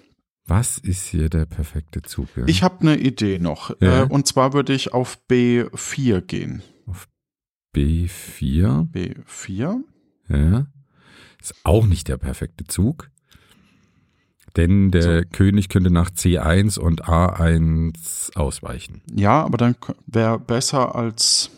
Was 0.50 0.80
ist 0.80 1.06
hier 1.06 1.30
der 1.30 1.46
perfekte 1.46 2.02
Zug? 2.02 2.28
Ja? 2.36 2.44
Ich 2.48 2.64
habe 2.64 2.82
eine 2.82 2.98
Idee 2.98 3.38
noch. 3.38 3.70
Ja. 3.82 4.02
Äh, 4.02 4.08
und 4.08 4.26
zwar 4.26 4.54
würde 4.54 4.74
ich 4.74 4.94
auf 4.94 5.20
B4 5.30 6.22
gehen. 6.22 6.64
B4. 7.76 8.92
B4. 8.92 9.76
Ja. 10.28 10.66
Ist 11.40 11.54
auch 11.64 11.86
nicht 11.86 12.08
der 12.08 12.18
perfekte 12.18 12.64
Zug. 12.64 13.12
Denn 14.58 14.90
der 14.90 15.24
König 15.26 15.70
könnte 15.70 15.92
nach 15.92 16.10
C1 16.10 16.80
und 16.80 17.06
A1 17.06 18.36
ausweichen. 18.36 19.04
Ja, 19.14 19.44
aber 19.44 19.58
dann 19.58 19.76
wäre 20.08 20.40
besser 20.40 20.96
als. 20.96 21.52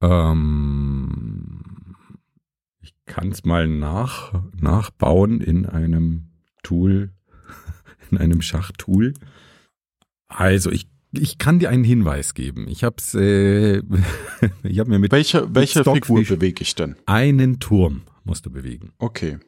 Ähm, 0.00 1.96
ich 2.80 2.94
kann 3.06 3.32
es 3.32 3.44
mal 3.44 3.66
nach, 3.66 4.40
nachbauen 4.56 5.40
in 5.40 5.66
einem 5.66 6.28
Tool, 6.62 7.15
in 8.10 8.18
einem 8.18 8.42
Schachtool. 8.42 9.14
Also 10.28 10.70
ich 10.70 10.88
ich 11.12 11.38
kann 11.38 11.58
dir 11.60 11.70
einen 11.70 11.84
Hinweis 11.84 12.34
geben. 12.34 12.66
Ich 12.68 12.84
hab's, 12.84 13.14
äh, 13.14 13.78
ich 14.62 14.78
habe 14.80 14.90
mir 14.90 14.98
mit 14.98 15.12
Welche, 15.12 15.54
welche 15.54 15.82
Figur 15.82 16.22
bewege 16.22 16.60
ich 16.62 16.74
denn? 16.74 16.96
einen 17.06 17.58
Turm 17.58 18.02
musst 18.24 18.44
du 18.44 18.50
bewegen. 18.50 18.92
Okay. 18.98 19.38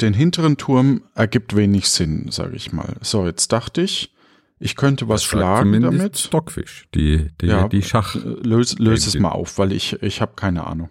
Den 0.00 0.12
hinteren 0.12 0.56
Turm 0.56 1.02
ergibt 1.14 1.56
wenig 1.56 1.88
Sinn, 1.88 2.26
sage 2.30 2.54
ich 2.54 2.70
mal. 2.70 2.96
So, 3.00 3.24
jetzt 3.26 3.50
dachte 3.50 3.80
ich, 3.82 4.14
ich 4.58 4.76
könnte 4.76 5.08
was 5.08 5.22
Das 5.22 5.30
schlagen 5.30 5.80
damit. 5.80 6.18
Stockfish, 6.18 6.86
die, 6.94 7.30
die, 7.40 7.46
Ja, 7.46 7.66
die 7.68 7.82
Schach. 7.82 8.14
Äh, 8.14 8.18
Löse 8.18 8.76
löse 8.78 9.06
es 9.06 9.12
Den- 9.12 9.22
mal 9.22 9.30
auf, 9.30 9.58
weil 9.58 9.72
ich, 9.72 10.00
ich 10.02 10.20
habe 10.20 10.34
keine 10.36 10.66
Ahnung. 10.66 10.90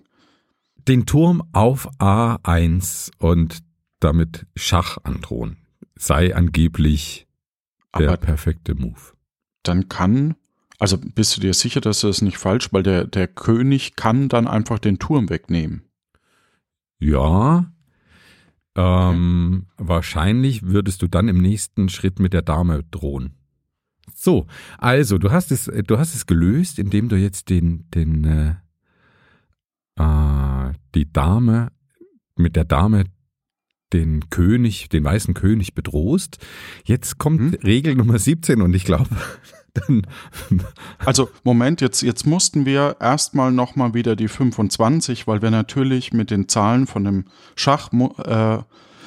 Den 0.88 1.06
Turm 1.06 1.44
auf 1.54 1.88
A1 2.00 3.12
und 3.20 3.60
damit 4.00 4.48
Schach 4.56 4.98
androhen. 5.04 5.58
Sei 5.97 6.36
angeblich 6.36 7.27
der 7.97 8.10
Aber 8.10 8.17
perfekte 8.17 8.75
Move. 8.75 9.13
dann 9.63 9.88
kann, 9.89 10.36
also 10.79 10.97
bist 10.97 11.38
du 11.38 11.41
dir 11.41 11.53
sicher, 11.53 11.81
dass 11.81 12.01
das 12.01 12.21
nicht 12.21 12.38
falsch, 12.38 12.73
weil 12.73 12.84
der, 12.84 13.05
der 13.05 13.27
König 13.27 13.95
kann 13.95 14.27
dann 14.29 14.47
einfach 14.47 14.79
den 14.79 14.99
Turm 14.99 15.29
wegnehmen. 15.29 15.84
Ja. 16.99 17.71
Ähm, 18.75 19.67
Wahrscheinlich 19.77 20.63
würdest 20.63 21.01
du 21.01 21.08
dann 21.08 21.29
im 21.29 21.38
nächsten 21.41 21.88
Schritt 21.89 22.19
mit 22.19 22.34
der 22.34 22.41
Dame 22.41 22.84
drohen. 22.91 23.34
So, 24.13 24.47
also 24.77 25.17
du 25.17 25.31
hast 25.31 25.51
es, 25.51 25.65
du 25.65 25.97
hast 25.97 26.13
es 26.13 26.25
gelöst, 26.25 26.77
indem 26.77 27.10
du 27.10 27.15
jetzt 27.15 27.49
den, 27.49 27.89
den, 27.91 28.23
äh, 28.25 28.55
äh, 29.97 30.73
die 30.93 31.12
Dame 31.12 31.71
mit 32.36 32.55
der 32.55 32.65
Dame 32.65 33.05
den 33.93 34.30
König, 34.30 34.89
den 34.89 35.04
weißen 35.04 35.34
König 35.34 35.74
bedrohst. 35.74 36.38
Jetzt 36.84 37.17
kommt 37.17 37.39
Hm? 37.39 37.54
Regel 37.63 37.95
Nummer 37.95 38.19
17 38.19 38.62
und 38.62 38.74
ich 38.76 38.86
glaube, 38.86 39.10
dann 39.74 40.08
Also 41.00 41.30
Moment, 41.43 41.82
jetzt, 41.82 42.02
jetzt 42.02 42.26
mussten 42.26 42.65
wir 42.65 42.98
erstmal 43.00 43.52
nochmal 43.52 43.93
wieder 43.93 44.15
die 44.15 44.28
25, 44.28 45.28
weil 45.28 45.41
wir 45.41 45.52
natürlich 45.52 46.13
mit 46.13 46.32
den 46.32 46.48
Zahlen 46.48 46.88
von 46.88 47.04
dem 47.04 47.26
Schach 47.56 47.91
äh, 47.93 48.63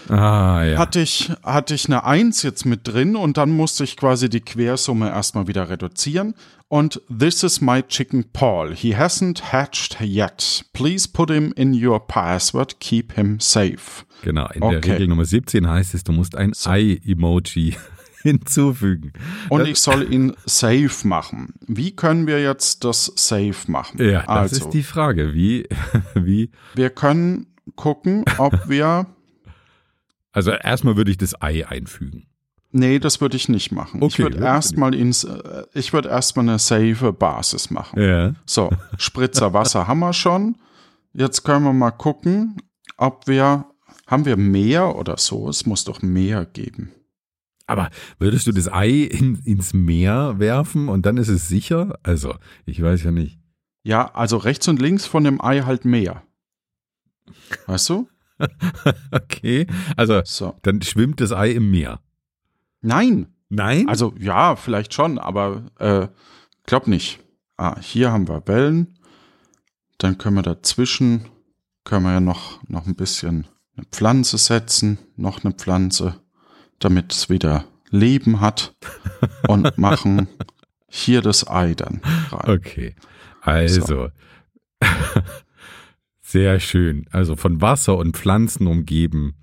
ah 0.09 0.65
ja. 0.65 0.79
hatte 0.79 1.01
ich, 1.01 1.31
hatte 1.43 1.75
ich 1.75 1.87
eine 1.87 2.05
1 2.05 2.43
jetzt 2.43 2.65
mit 2.65 2.87
drin 2.87 3.17
und 3.17 3.37
dann 3.37 3.51
musste 3.51 3.85
ich 3.85 3.97
quasi 3.97 4.29
die 4.29 4.41
Quersumme 4.41 5.09
erstmal 5.09 5.47
wieder 5.47 5.69
reduzieren. 5.69 6.35
Und 6.69 7.01
this 7.09 7.43
is 7.43 7.61
my 7.63 7.83
chicken 7.83 8.27
Paul. 8.33 8.75
He 8.75 8.95
hasn't 8.95 9.53
hatched 9.53 10.01
yet. 10.01 10.65
Please 10.75 11.09
put 11.09 11.31
him 11.31 11.53
in 11.57 11.73
your 11.73 11.99
password. 11.99 12.79
Keep 12.79 13.15
him 13.15 13.41
safe. 13.41 14.05
Genau, 14.23 14.49
in 14.53 14.61
der 14.61 14.79
Okay. 14.79 14.93
Regel 14.93 15.09
Nummer 15.09 15.25
17 15.25 15.67
heißt 15.67 15.95
es, 15.95 16.05
du 16.05 16.13
musst 16.13 16.37
ein 16.37 16.53
Ei-Emoji 16.65 17.75
hinzufügen. 18.23 19.13
Und 19.49 19.61
Das- 19.61 19.69
ich 19.69 19.79
soll 19.81 20.13
ihn 20.13 20.35
safe 20.45 21.07
machen. 21.07 21.55
Wie 21.67 21.95
können 21.97 22.27
wir 22.27 22.43
jetzt 22.43 22.85
das 22.85 23.13
safe 23.17 23.71
machen? 23.71 24.03
Ja, 24.03 24.21
das 24.21 24.29
also, 24.29 24.67
ist 24.67 24.71
die 24.75 24.83
Frage. 24.83 25.33
Wie, 25.33 25.67
wie, 26.15 26.51
wir 26.75 26.91
können 26.91 27.47
gucken, 27.77 28.25
ob 28.39 28.69
wir. 28.69 29.07
also 30.33 30.51
erstmal 30.51 30.97
würde 30.97 31.11
ich 31.11 31.19
das 31.19 31.41
Ei 31.41 31.67
einfügen. 31.67 32.27
Nee, 32.71 32.99
das 32.99 33.21
würde 33.21 33.37
ich 33.37 33.49
nicht 33.49 33.73
machen. 33.73 33.99
ich 34.03 34.15
Okay, 34.15 34.25
würde 34.25 34.39
ja, 34.39 34.45
erstmal 34.45 34.95
ins, 34.95 35.25
äh, 35.25 35.65
ich 35.73 35.93
würde 35.93 36.11
erstmal 36.11 36.47
eine 36.49 36.59
safe 36.59 37.13
Basis 37.13 37.71
machen. 37.71 38.01
Ja. 38.01 38.35
So, 38.45 38.71
Spritzer 38.99 39.55
Wasser 39.55 39.89
haben 39.89 40.01
wir 40.01 40.13
schon. 40.13 40.57
Jetzt 41.15 41.45
können 41.45 41.65
wir 41.65 41.73
mal 41.73 41.91
gucken, 41.91 42.61
ob 42.99 43.27
wir, 43.27 43.65
haben 44.07 44.27
wir 44.27 44.37
mehr 44.37 44.97
oder 44.97 45.17
so? 45.17 45.49
Es 45.49 45.65
muss 45.65 45.85
doch 45.85 46.03
mehr 46.03 46.45
geben. 46.45 46.93
Aber 47.67 47.91
würdest 48.19 48.47
du 48.47 48.53
das 48.53 48.71
Ei 48.71 48.91
in, 48.91 49.37
ins 49.45 49.73
Meer 49.75 50.39
werfen 50.39 50.89
und 50.89 51.07
dann 51.07 51.17
ist 51.17 51.29
es 51.29 51.49
sicher? 51.49 51.99
Also, 52.03 52.35
ich 52.67 52.83
weiß 52.83 53.03
ja 53.03 53.11
nicht. 53.11 53.39
Ja, 53.83 54.15
also 54.15 54.37
rechts 54.37 54.69
und 54.69 54.81
links 54.81 55.07
von 55.07 55.25
dem 55.25 55.41
Ei 55.43 55.61
halt 55.63 55.85
mehr. 55.85 56.23
Weißt 57.67 57.89
du? 57.89 58.09
Okay, 59.11 59.67
also 59.97 60.23
So. 60.25 60.55
dann 60.63 60.83
schwimmt 60.83 61.21
das 61.21 61.33
Ei 61.33 61.51
im 61.51 61.71
Meer. 61.71 62.01
Nein, 62.81 63.27
Nein? 63.49 63.89
also 63.89 64.15
ja, 64.19 64.57
vielleicht 64.57 64.95
schon, 64.95 65.19
aber 65.19 65.63
äh, 65.79 66.09
glaub 66.65 66.87
nicht. 66.87 67.21
Ah, 67.57 67.79
hier 67.81 68.13
haben 68.13 68.29
wir 68.29 68.47
Wellen. 68.47 68.99
Dann 69.99 70.17
können 70.19 70.37
wir 70.37 70.43
dazwischen, 70.43 71.27
können 71.85 72.05
wir 72.05 72.13
ja 72.13 72.21
noch, 72.21 72.63
noch 72.69 72.87
ein 72.87 72.95
bisschen 72.95 73.49
eine 73.77 73.87
Pflanze 73.87 74.39
setzen, 74.39 74.99
noch 75.17 75.45
eine 75.45 75.55
Pflanze, 75.55 76.21
damit 76.79 77.13
es 77.13 77.29
wieder 77.29 77.65
Leben 77.91 78.41
hat 78.41 78.77
und 79.49 79.77
machen 79.79 80.29
hier 80.89 81.23
das 81.23 81.49
Ei 81.49 81.75
dann 81.75 82.01
rein. 82.31 82.59
Okay. 82.59 82.95
Also. 83.41 84.11
Sehr 86.29 86.61
schön. 86.61 87.07
Also 87.11 87.37
von 87.37 87.63
Wasser 87.63 87.97
und 87.97 88.15
Pflanzen 88.15 88.67
umgeben 88.67 89.35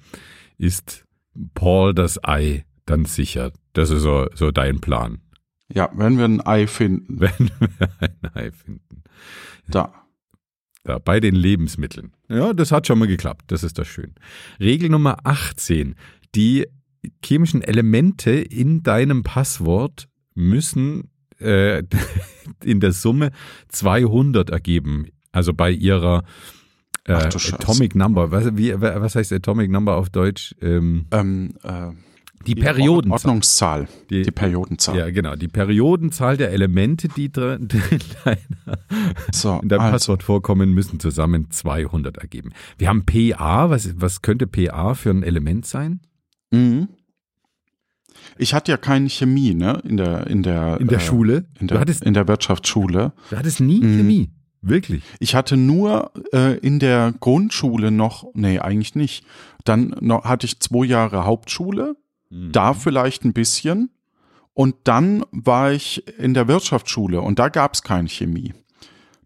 ist 0.60 1.04
Paul 1.56 1.96
das 1.96 2.24
Ei 2.24 2.64
dann 2.86 3.06
sicher. 3.06 3.52
Das 3.74 3.90
ist 3.90 4.04
so, 4.04 4.28
so 4.36 4.52
dein 4.52 4.82
Plan. 4.82 5.18
Ja, 5.74 5.90
wenn 5.96 6.20
wir 6.20 6.26
ein 6.26 6.46
Ei 6.46 6.68
finden, 6.68 7.08
Wenn 7.20 7.50
wir 7.60 7.90
ein 8.00 8.32
Ei 8.36 8.52
finden. 8.52 9.02
da. 9.68 9.94
Da, 10.84 11.00
bei 11.00 11.20
den 11.20 11.34
Lebensmitteln. 11.34 12.12
Ja, 12.30 12.54
das 12.54 12.72
hat 12.72 12.86
schon 12.86 13.00
mal 13.00 13.08
geklappt. 13.08 13.46
Das 13.48 13.64
ist 13.64 13.80
doch 13.80 13.86
schön. 13.86 14.14
Regel 14.60 14.90
Nummer 14.90 15.18
18. 15.24 15.96
Die 16.36 16.68
chemischen 17.24 17.64
Elemente 17.64 18.30
in 18.30 18.84
deinem 18.84 19.24
Passwort 19.24 20.08
müssen 20.36 21.10
äh, 21.40 21.82
in 22.64 22.80
der 22.80 22.92
Summe 22.92 23.32
200 23.70 24.52
ergeben. 24.52 25.08
Also 25.32 25.56
bei 25.56 25.72
ihrer 25.72 26.24
äh, 27.06 27.14
Ach. 27.14 27.54
Atomic 27.54 27.96
Number. 27.96 28.32
Was, 28.32 28.56
wie, 28.58 28.74
was 28.80 29.16
heißt 29.16 29.32
Atomic 29.34 29.70
Number 29.72 29.96
auf 29.98 30.10
Deutsch? 30.10 30.56
Ähm, 30.62 31.06
Ähm, 31.12 31.54
äh, 31.64 31.92
die 32.46 32.54
Periodenzahl. 32.54 33.12
Ordnungszahl. 33.32 33.88
Die- 34.12 34.22
Die 34.22 34.30
Periodenzahl. 34.32 34.98
Ja, 34.98 35.10
genau. 35.10 35.36
Die 35.36 35.48
Periodenzahl 35.48 36.38
der 36.38 36.52
Elemente, 36.52 37.08
die 37.08 37.32
drin 37.32 37.68
in, 37.90 38.00
deiner, 38.24 38.78
So, 39.34 39.60
in 39.64 39.70
deinem 39.70 39.82
also, 39.82 39.92
Passwort 39.94 40.22
vorkommen, 40.24 40.72
müssen 40.74 41.00
zusammen 41.00 41.50
200 41.50 42.18
ergeben. 42.20 42.52
Wir 42.78 42.90
haben 42.90 43.04
PA. 43.04 43.72
Was, 43.72 44.00
was 44.00 44.22
könnte 44.22 44.46
PA 44.46 44.94
für 44.94 45.10
ein 45.10 45.24
Element 45.24 45.66
sein? 45.66 46.02
mhm. 46.52 46.90
Ich 48.38 48.54
hatte 48.54 48.72
ja 48.72 48.78
keine 48.78 49.08
Chemie, 49.10 49.54
ne? 49.54 49.82
In 49.86 49.98
der, 49.98 50.28
in 50.28 50.42
der, 50.44 50.80
In 50.82 50.88
der 50.88 50.98
äh, 50.98 51.02
Schule? 51.02 51.46
In 51.60 51.68
du, 51.68 51.74
der, 51.74 51.80
hattest, 51.80 52.04
in 52.04 52.14
der 52.14 52.28
Wirtschaftsschule. 52.28 53.14
du 53.30 53.38
hattest 53.38 53.60
nie 53.60 53.80
Mhm. 53.82 53.98
Chemie. 53.98 54.30
Wirklich. 54.68 55.04
Ich 55.20 55.36
hatte 55.36 55.58
nur 55.58 56.12
äh, 56.34 56.58
in 56.60 56.80
der 56.80 57.14
Grundschule 57.20 57.92
noch, 57.92 58.26
nee, 58.34 58.60
eigentlich 58.60 58.96
nicht. 58.96 59.26
Dann 59.64 59.96
noch, 60.02 60.26
hatte 60.26 60.46
ich 60.46 60.60
zwei 60.60 60.86
Jahre 60.86 61.26
Hauptschule, 61.26 61.96
Mhm. 62.32 62.52
da 62.52 62.74
vielleicht 62.74 63.24
ein 63.24 63.34
bisschen. 63.34 63.92
Und 64.54 64.76
dann 64.86 65.24
war 65.32 65.72
ich 65.74 66.08
in 66.18 66.34
der 66.34 66.48
Wirtschaftsschule 66.48 67.22
und 67.22 67.38
da 67.40 67.50
gab 67.50 67.74
es 67.76 67.84
keine 67.84 68.08
Chemie. 68.10 68.54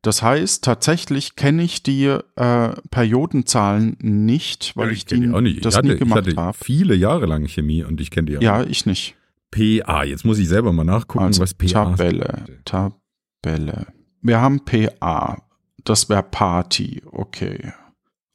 Das 0.02 0.22
heißt, 0.24 0.64
tatsächlich 0.64 1.36
kenne 1.36 1.62
ich 1.64 1.84
die 1.84 2.06
äh, 2.06 2.70
Periodenzahlen 2.90 3.98
nicht, 4.02 4.76
weil 4.76 4.88
Ja, 4.88 4.94
ich, 4.94 5.06
kenn 5.06 5.22
die, 5.22 5.30
auch 5.30 5.42
nicht. 5.42 5.64
das 5.66 5.74
ich 5.74 5.78
hatte, 5.78 5.88
nie 5.90 5.94
ich 5.96 6.00
gemacht 6.00 6.36
habe. 6.38 6.58
viele 6.60 6.96
Jahre 6.96 7.26
lang 7.26 7.48
Chemie 7.48 7.84
und 7.84 8.00
ich 8.02 8.10
kenne 8.12 8.32
die 8.32 8.38
auch. 8.38 8.42
Ja, 8.42 8.64
ich 8.64 8.86
nicht. 8.86 9.16
PA. 9.52 10.04
Jetzt 10.04 10.26
muss 10.26 10.40
ich 10.40 10.48
selber 10.48 10.72
mal 10.74 10.84
nachgucken, 10.84 11.26
Also 11.26 11.42
was 11.42 11.54
PA 11.54 11.68
Tabelle, 11.68 12.46
Tabelle. 12.66 13.88
Wir 14.22 14.42
haben 14.42 14.62
PA. 14.66 15.42
Das 15.84 16.10
wäre 16.10 16.24
Party. 16.24 17.02
Okay. 17.12 17.74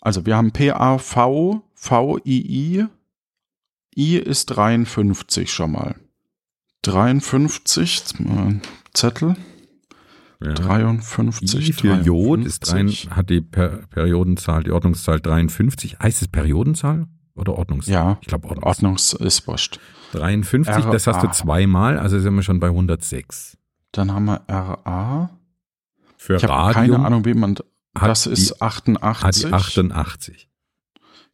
Also 0.01 0.27
wir 0.27 0.37
haben 0.37 0.53
PAV, 0.53 1.63
VII. 1.77 2.87
I 3.97 4.17
ist 4.17 4.47
53 4.47 5.53
schon 5.53 5.73
mal. 5.73 5.95
53, 6.83 7.99
jetzt 7.99 8.21
mal 8.21 8.47
ein 8.47 8.63
Zettel. 8.93 9.37
Ja. 10.43 10.53
53. 10.53 11.69
I 11.69 11.73
für 11.73 11.95
Jod 11.95 12.45
ist 12.45 12.71
rein, 12.73 12.87
53. 12.87 13.11
hat 13.13 13.31
die 13.31 13.41
per 13.41 13.87
Periodenzahl, 13.87 14.63
die 14.65 14.73
Ordnungszahl 14.73 15.21
53. 15.21 15.99
Heißt 16.01 16.23
es 16.23 16.29
Periodenzahl 16.29 17.07
oder 17.35 17.55
Ordnungszahl? 17.57 17.95
Ja, 17.95 18.19
Ich 18.21 18.27
glaube 18.29 18.49
Ordnungszahl. 18.49 18.69
Ordnungs 18.69 19.13
ist 19.15 19.47
wurscht. 19.47 19.81
53, 20.13 20.85
das 20.87 21.07
hast 21.07 21.23
du 21.23 21.27
RA. 21.29 21.33
zweimal, 21.33 21.99
also 21.99 22.19
sind 22.21 22.35
wir 22.35 22.43
schon 22.43 22.61
bei 22.61 22.69
106. 22.69 23.57
Dann 23.93 24.13
haben 24.13 24.27
wir 24.27 24.43
RA. 24.49 25.31
Für 26.25 26.37
Ich 26.37 26.43
habe 26.45 26.55
Radium 26.55 26.75
keine 26.97 27.07
Ahnung, 27.07 27.27
wie 27.27 27.35
man. 27.35 27.55
Das 27.93 28.27
ist 28.27 28.51
die, 28.51 28.65
hat 28.65 28.87
die 28.87 28.97
88. 28.97 29.53
88. 29.53 30.49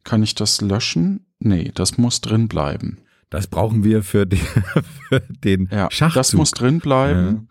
Kann 0.03 0.21
ich 0.21 0.35
das 0.35 0.59
löschen? 0.59 1.25
Nee, 1.39 1.71
das 1.73 1.97
muss 1.97 2.19
drin 2.19 2.49
bleiben. 2.49 2.97
Das 3.29 3.47
brauchen 3.47 3.85
wir 3.85 4.03
für 4.03 4.25
den, 4.27 4.39
für 5.07 5.21
den 5.21 5.69
Ja, 5.71 5.89
Schachzug. 5.89 6.15
das 6.15 6.33
muss 6.33 6.51
drin 6.51 6.79
bleiben. 6.79 7.47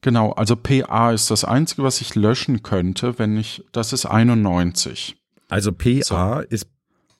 Genau, 0.00 0.32
also 0.32 0.56
PA 0.56 1.12
ist 1.12 1.30
das 1.30 1.44
Einzige, 1.44 1.84
was 1.84 2.00
ich 2.00 2.16
löschen 2.16 2.64
könnte, 2.64 3.16
wenn 3.20 3.36
ich, 3.36 3.62
das 3.70 3.92
ist 3.92 4.04
91. 4.04 5.14
Also 5.48 5.70
PA 5.70 6.40
ist 6.40 6.66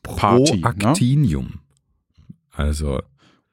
Party, 0.03 0.57
ne? 0.57 0.61
Proactinium. 0.63 1.61
Also 2.51 3.01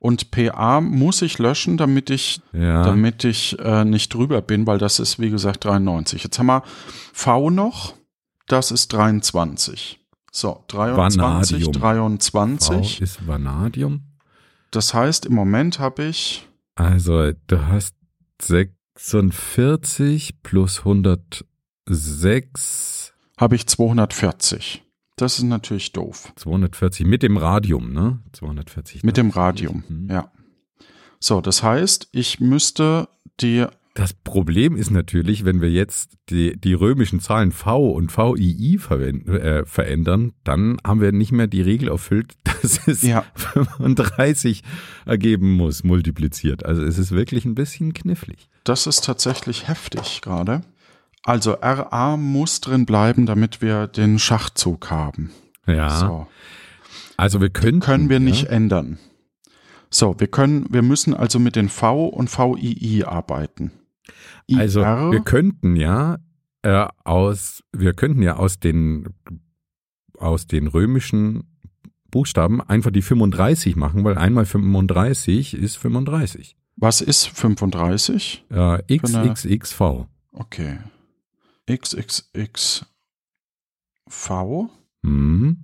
Und 0.02 0.32
PA 0.32 0.80
muss 0.80 1.22
ich 1.22 1.40
löschen, 1.40 1.76
damit 1.78 2.10
ich, 2.10 2.42
Ja. 2.54 2.84
damit 2.84 3.26
ich 3.26 3.60
äh, 3.60 3.84
nicht 3.84 4.14
drüber 4.14 4.42
bin, 4.42 4.66
weil 4.66 4.78
das 4.78 5.00
ist, 5.00 5.20
wie 5.20 5.30
gesagt, 5.30 5.66
93. 5.66 6.24
Jetzt 6.24 6.40
haben 6.40 6.46
wir 6.48 6.64
V 7.14 7.50
noch, 7.50 7.96
das 8.48 8.72
ist 8.72 8.94
23. 8.94 10.00
So, 10.32 10.64
23, 10.70 11.66
Vanadium. 11.66 11.74
23. 11.74 12.98
V 12.98 13.04
ist 13.04 13.28
Vanadium. 13.28 14.04
Das 14.72 14.94
heißt, 14.94 15.26
im 15.26 15.34
Moment 15.34 15.80
habe 15.80 16.06
ich, 16.06 16.48
Also, 16.76 17.32
du 17.48 17.68
hast 17.68 17.94
46 18.42 20.42
plus 20.44 20.86
106, 21.88 23.14
habe 23.38 23.56
ich 23.56 23.68
240. 23.68 24.84
Das 25.22 25.38
ist 25.38 25.44
natürlich 25.44 25.92
doof. 25.92 26.32
240 26.38 27.06
mit 27.06 27.24
dem 27.24 27.38
Radium, 27.38 27.92
ne? 27.94 28.20
240. 28.34 29.04
Mit 29.04 29.18
dem 29.18 29.30
Radium, 29.30 29.84
Mhm. 29.88 30.10
ja. 30.10 30.32
So, 31.20 31.42
das 31.42 31.62
heißt, 31.64 32.08
ich 32.14 32.40
müsste 32.40 33.10
die, 33.42 33.66
Das 33.96 34.14
Problem 34.14 34.78
ist 34.78 34.92
natürlich, 34.92 35.44
wenn 35.44 35.60
wir 35.60 35.70
jetzt 35.70 36.14
die, 36.30 36.56
die 36.58 36.74
römischen 36.74 37.20
Zahlen 37.20 37.52
V 37.52 37.90
und 37.90 38.16
VII 38.16 38.78
verwenden, 38.78 39.36
äh, 39.36 39.66
verändern, 39.66 40.32
dann 40.46 40.78
haben 40.86 41.02
wir 41.02 41.12
nicht 41.12 41.34
mehr 41.34 41.48
die 41.48 41.62
Regel 41.62 41.90
erfüllt, 41.90 42.36
dass 42.46 42.88
es 42.88 43.02
Ja. 43.02 43.26
35 43.36 44.64
ergeben 45.06 45.52
muss, 45.54 45.84
multipliziert. 45.84 46.66
Also 46.66 46.84
es 46.84 46.98
ist 46.98 47.12
wirklich 47.12 47.44
ein 47.44 47.56
bisschen 47.56 47.94
knifflig. 47.94 48.50
das 48.64 48.88
ist 48.88 49.04
tatsächlich 49.04 49.68
heftig 49.68 50.22
gerade. 50.22 50.62
Also 51.24 51.54
RA 51.62 52.18
muss 52.18 52.62
drin 52.62 52.86
bleiben, 52.86 53.26
damit 53.26 53.62
wir 53.62 53.88
den 53.88 54.20
Schachzug 54.20 54.90
haben. 54.90 55.32
Ja. 55.68 55.90
So. 55.90 56.28
Also 57.18 57.42
wir 57.42 57.50
könnten. 57.50 57.82
können 57.82 58.10
wir 58.10 58.20
nicht 58.20 58.44
Ja, 58.44 58.50
ändern. 58.52 58.98
So, 59.90 60.16
wir 60.20 60.28
können, 60.28 60.68
wir 60.70 60.82
müssen 60.82 61.14
also 61.14 61.40
mit 61.40 61.56
den 61.56 61.68
V 61.70 62.06
und 62.08 62.30
VII 62.36 63.04
arbeiten. 63.06 63.72
also 64.54 64.82
IR, 64.82 65.12
wir 65.12 65.22
könnten 65.22 65.76
ja 65.76 66.18
äh, 66.62 66.88
aus, 67.04 67.64
wir 67.74 67.94
könnten 67.94 68.22
ja 68.22 68.36
aus 68.38 68.60
den 68.60 69.10
aus 70.18 70.48
den 70.48 70.68
römischen 70.68 71.44
Buchstaben 72.12 72.62
einfach 72.62 72.92
die 72.92 73.02
35 73.02 73.76
machen, 73.78 74.04
weil 74.04 74.18
einmal 74.18 74.46
35 74.46 75.54
ist 75.54 75.78
35. 75.78 76.58
was 76.76 77.02
ist 77.02 77.28
35? 77.28 78.46
Äh, 78.50 78.98
XXXV. 78.98 80.06
Okay. 80.34 80.80
XXX 81.70 82.86
V. 84.08 84.70
Mhm. 85.02 85.58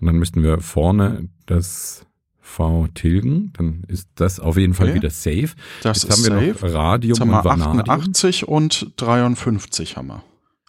Und 0.00 0.06
dann 0.06 0.16
müssten 0.16 0.42
wir 0.42 0.60
vorne 0.60 1.28
das 1.46 2.06
V 2.40 2.86
tilgen. 2.94 3.52
Dann 3.54 3.84
ist 3.88 4.08
das 4.14 4.40
auf 4.40 4.56
jeden 4.56 4.74
Fall 4.74 4.86
Okay. 4.88 4.94
wieder 4.96 5.10
safe. 5.10 5.50
Das 5.82 6.02
Jetzt 6.02 6.10
ist 6.18 6.26
haben 6.26 6.34
wir 6.40 6.52
safe. 6.54 6.66
noch 6.66 6.74
Radium 6.74 7.08
Jetzt 7.10 7.20
haben 7.20 7.28
und 7.30 7.34
wir 7.36 7.44
Vanadium. 7.44 7.80
88 7.90 8.48
und 8.48 8.92
53 8.96 9.96
haben 9.96 10.08
wir. 10.08 10.22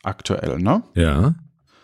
Aktuell, 0.03 0.59
ne? 0.59 0.83
Ja. 0.95 1.35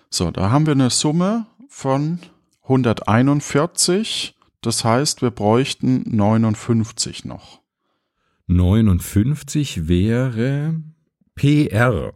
So, 0.10 0.32
da 0.32 0.50
haben 0.52 0.66
wir 0.66 0.74
eine 0.74 0.90
Summe 0.90 1.46
von 1.70 2.20
141. 2.64 4.36
Das 4.62 4.84
heißt, 4.84 5.22
wir 5.22 5.32
bräuchten 5.32 6.04
59 6.16 7.26
noch. 7.26 7.62
59 8.48 9.88
wäre 9.88 10.82
PR. 11.36 12.14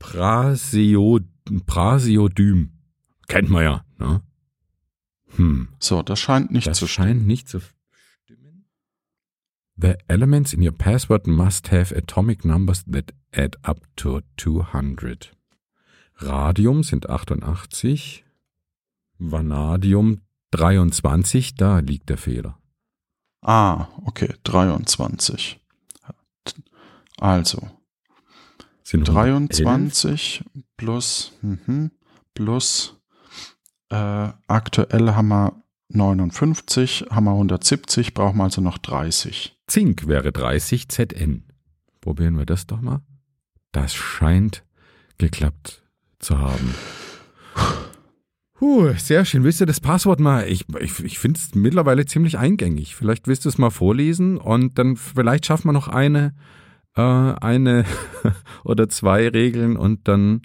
Prasio, 0.00 1.20
Prasiodym. 1.66 2.72
Kennt 3.28 3.48
man 3.50 3.62
ja. 3.62 3.84
Ne? 3.98 4.22
Hm. 5.36 5.68
So, 5.78 6.02
das 6.02 6.18
scheint 6.18 6.50
nicht 6.50 6.66
Das 6.66 6.78
zu 6.78 6.88
stimmen. 6.88 7.08
scheint 7.08 7.26
nicht 7.28 7.48
zu 7.48 7.60
stimmen. 7.60 8.66
The 9.76 9.94
elements 10.08 10.52
in 10.52 10.62
your 10.62 10.72
password 10.76 11.26
must 11.28 11.70
have 11.70 11.94
atomic 11.96 12.44
numbers 12.44 12.84
that 12.90 13.14
add 13.32 13.56
up 13.62 13.86
to 13.96 14.20
200. 14.36 15.32
Radium 16.16 16.82
sind 16.82 17.08
88. 17.08 18.24
Vanadium 19.18 20.20
23. 20.50 21.54
Da 21.54 21.78
liegt 21.78 22.08
der 22.08 22.18
Fehler. 22.18 22.58
Ah, 23.42 23.88
okay, 24.04 24.34
23. 24.44 25.60
Also, 27.18 27.70
Sind 28.90 29.08
111. 29.08 29.62
23 29.62 30.42
plus, 30.76 31.32
mhm, 31.42 31.92
plus, 32.34 33.00
äh, 33.88 34.30
aktuell 34.48 35.12
haben 35.14 35.28
wir 35.28 35.62
59, 35.90 37.04
haben 37.08 37.26
wir 37.26 37.30
170, 37.30 38.14
brauchen 38.14 38.38
wir 38.38 38.44
also 38.44 38.60
noch 38.60 38.78
30. 38.78 39.56
Zink 39.68 40.08
wäre 40.08 40.32
30 40.32 40.88
ZN. 40.88 41.44
Probieren 42.00 42.36
wir 42.36 42.46
das 42.46 42.66
doch 42.66 42.80
mal. 42.80 43.00
Das 43.70 43.94
scheint 43.94 44.64
geklappt 45.18 45.84
zu 46.18 46.40
haben. 46.40 46.74
Puh, 48.54 48.92
sehr 48.96 49.24
schön. 49.24 49.44
Willst 49.44 49.60
du 49.60 49.66
das 49.66 49.78
Passwort 49.78 50.18
mal? 50.18 50.48
Ich, 50.48 50.64
ich, 50.80 50.98
ich 51.04 51.20
finde 51.20 51.38
es 51.38 51.54
mittlerweile 51.54 52.06
ziemlich 52.06 52.38
eingängig. 52.38 52.96
Vielleicht 52.96 53.28
willst 53.28 53.44
du 53.44 53.50
es 53.50 53.56
mal 53.56 53.70
vorlesen 53.70 54.36
und 54.36 54.78
dann 54.78 54.96
vielleicht 54.96 55.46
schaffen 55.46 55.68
wir 55.68 55.72
noch 55.72 55.86
eine, 55.86 56.34
äh, 56.96 57.00
eine 57.00 57.84
oder 58.64 58.88
zwei 58.88 59.28
Regeln 59.28 59.76
und 59.76 60.08
dann 60.08 60.42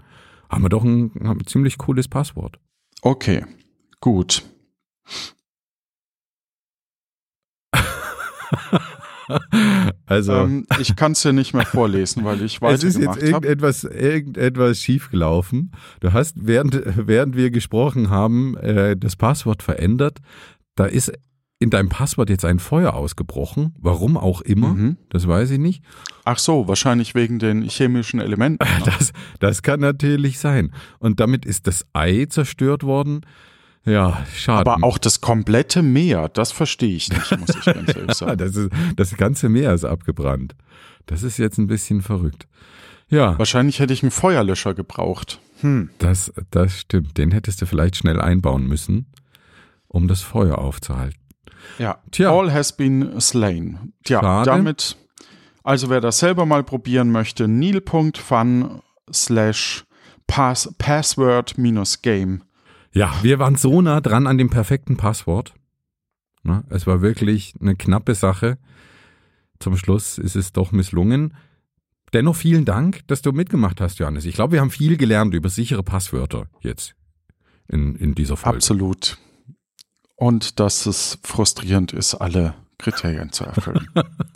haben 0.50 0.64
wir 0.64 0.70
doch 0.70 0.84
ein, 0.84 1.12
ein 1.22 1.46
ziemlich 1.46 1.78
cooles 1.78 2.08
Passwort. 2.08 2.60
Okay, 3.02 3.46
gut. 4.00 4.44
Also. 10.06 10.34
Ähm, 10.34 10.68
ich 10.80 10.96
kann 10.96 11.14
es 11.14 11.22
dir 11.24 11.34
nicht 11.34 11.54
mehr 11.54 11.66
vorlesen, 11.66 12.24
weil 12.26 12.42
ich 12.44 12.62
Es 12.62 12.84
ist 12.84 13.00
jetzt 13.00 13.22
irgendetwas, 13.22 13.84
irgendetwas 13.84 14.80
schiefgelaufen. 14.80 15.72
Du 16.00 16.14
hast, 16.14 16.36
während, 16.40 16.80
während 16.96 17.36
wir 17.36 17.50
gesprochen 17.50 18.10
haben, 18.10 18.56
äh, 18.58 18.96
das 18.96 19.16
Passwort 19.16 19.64
verändert. 19.64 20.20
Da 20.76 20.86
ist 20.86 21.12
in 21.60 21.70
deinem 21.70 21.90
Passwort 21.90 22.30
jetzt 22.30 22.46
ein 22.46 22.60
Feuer 22.60 22.94
ausgebrochen. 22.94 23.74
Warum 23.80 24.18
auch 24.18 24.42
immer. 24.42 24.74
Mhm. 24.74 24.98
Das 25.10 25.28
weiß 25.28 25.52
ich 25.52 25.60
nicht. 25.60 25.84
Ach 26.26 26.38
so, 26.38 26.68
wahrscheinlich 26.68 27.16
wegen 27.16 27.40
den 27.40 27.64
chemischen 27.64 28.20
Elementen. 28.20 28.66
Das, 28.86 29.14
das 29.40 29.62
kann 29.64 29.80
natürlich 29.80 30.40
sein. 30.40 30.72
Und 31.00 31.20
damit 31.20 31.46
ist 31.46 31.68
das 31.68 31.86
Ei 31.94 32.26
zerstört 32.30 32.84
worden. 32.84 33.22
Ja, 33.86 34.26
schade. 34.36 34.70
Aber 34.70 34.86
auch 34.86 34.98
das 34.98 35.22
komplette 35.22 35.82
Meer, 35.82 36.28
das 36.30 36.52
verstehe 36.52 36.96
ich 36.96 37.10
nicht, 37.10 37.40
muss 37.40 37.50
ich 37.50 37.66
ganz 37.66 37.96
ehrlich 37.96 38.14
sagen. 38.16 38.38
das, 38.38 38.56
ist, 38.56 38.72
das 38.96 39.16
ganze 39.16 39.48
Meer 39.48 39.74
ist 39.74 39.86
abgebrannt. 39.86 40.56
Das 41.06 41.24
ist 41.24 41.38
jetzt 41.38 41.58
ein 41.60 41.68
bisschen 41.68 42.02
verrückt. 42.02 42.48
Ja, 43.10 43.38
Wahrscheinlich 43.38 43.80
hätte 43.80 43.94
ich 43.94 44.02
einen 44.02 44.12
Feuerlöscher 44.12 44.74
gebraucht. 44.74 45.40
Hm. 45.62 45.90
das, 46.00 46.34
das 46.52 46.80
stimmt. 46.80 47.18
Den 47.18 47.32
hättest 47.32 47.62
du 47.62 47.66
vielleicht 47.66 47.96
schnell 47.96 48.20
einbauen 48.20 48.68
müssen, 48.68 49.06
um 49.88 50.08
das 50.08 50.22
Feuer 50.22 50.58
aufzuhalten. 50.58 51.25
Ja, 51.80 51.98
Tja. 52.12 52.32
all 52.32 52.52
has 52.52 52.76
been 52.76 53.20
slain. 53.20 53.94
Tja, 54.04 54.22
Schade. 54.22 54.50
damit, 54.50 54.98
also 55.64 55.90
wer 55.90 56.02
das 56.02 56.20
selber 56.20 56.46
mal 56.46 56.64
probieren 56.64 57.12
möchte, 57.12 57.48
neil.fun 57.48 58.82
slash 59.12 59.86
pass, 60.28 60.74
password 60.78 61.58
minus 61.58 62.02
game. 62.02 62.44
Ja, 62.92 63.14
wir 63.22 63.40
waren 63.40 63.56
so 63.56 63.82
nah 63.82 64.00
dran 64.02 64.26
an 64.28 64.38
dem 64.38 64.50
perfekten 64.50 64.96
Passwort. 64.98 65.54
Na, 66.44 66.64
es 66.70 66.88
war 66.88 67.02
wirklich 67.02 67.54
eine 67.60 67.76
knappe 67.76 68.16
Sache. 68.16 68.58
Zum 69.60 69.76
Schluss 69.78 70.18
ist 70.18 70.36
es 70.36 70.54
doch 70.54 70.72
misslungen. 70.72 71.34
Dennoch 72.14 72.36
vielen 72.36 72.66
Dank, 72.66 73.06
dass 73.08 73.22
du 73.22 73.32
mitgemacht 73.32 73.82
hast, 73.82 74.00
Johannes. 74.00 74.26
Ich 74.26 74.36
glaube, 74.36 74.54
wir 74.54 74.62
haben 74.62 74.70
viel 74.70 74.96
gelernt 74.96 75.34
über 75.34 75.50
sichere 75.50 75.84
Passwörter 75.84 76.48
jetzt 76.62 76.96
in, 77.68 77.96
in 77.96 78.16
dieser 78.16 78.38
Folge. 78.38 78.58
Absolut. 78.58 79.18
Und 80.16 80.60
dass 80.60 80.86
es 80.86 81.20
frustrierend 81.24 81.94
ist, 81.94 82.16
alle 82.16 82.54
Kriterien 82.78 83.32
zu 83.32 83.44
erfüllen. 83.46 83.88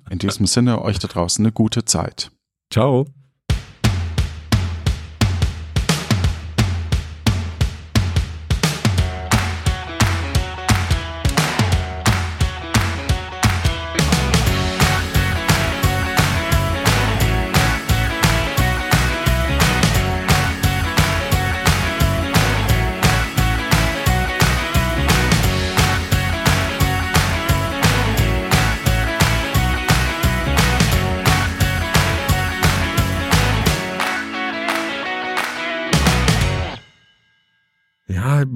In 0.09 0.19
diesem 0.19 0.45
Sinne, 0.45 0.81
euch 0.81 0.99
da 0.99 1.07
draußen 1.07 1.45
eine 1.45 1.51
gute 1.51 1.85
Zeit. 1.85 2.31
Ciao. 2.71 3.05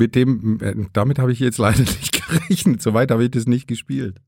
Mit 0.03 0.15
dem, 0.15 0.59
äh, 0.59 0.75
damit 0.91 1.17
habe 1.17 1.31
ich 1.31 1.39
jetzt 1.39 1.57
leider 1.57 1.79
nicht 1.79 2.11
gerechnet. 2.11 2.81
Soweit 2.81 3.09
habe 3.09 3.23
ich 3.23 3.31
das 3.31 3.47
nicht 3.47 3.67
gespielt. 3.67 4.19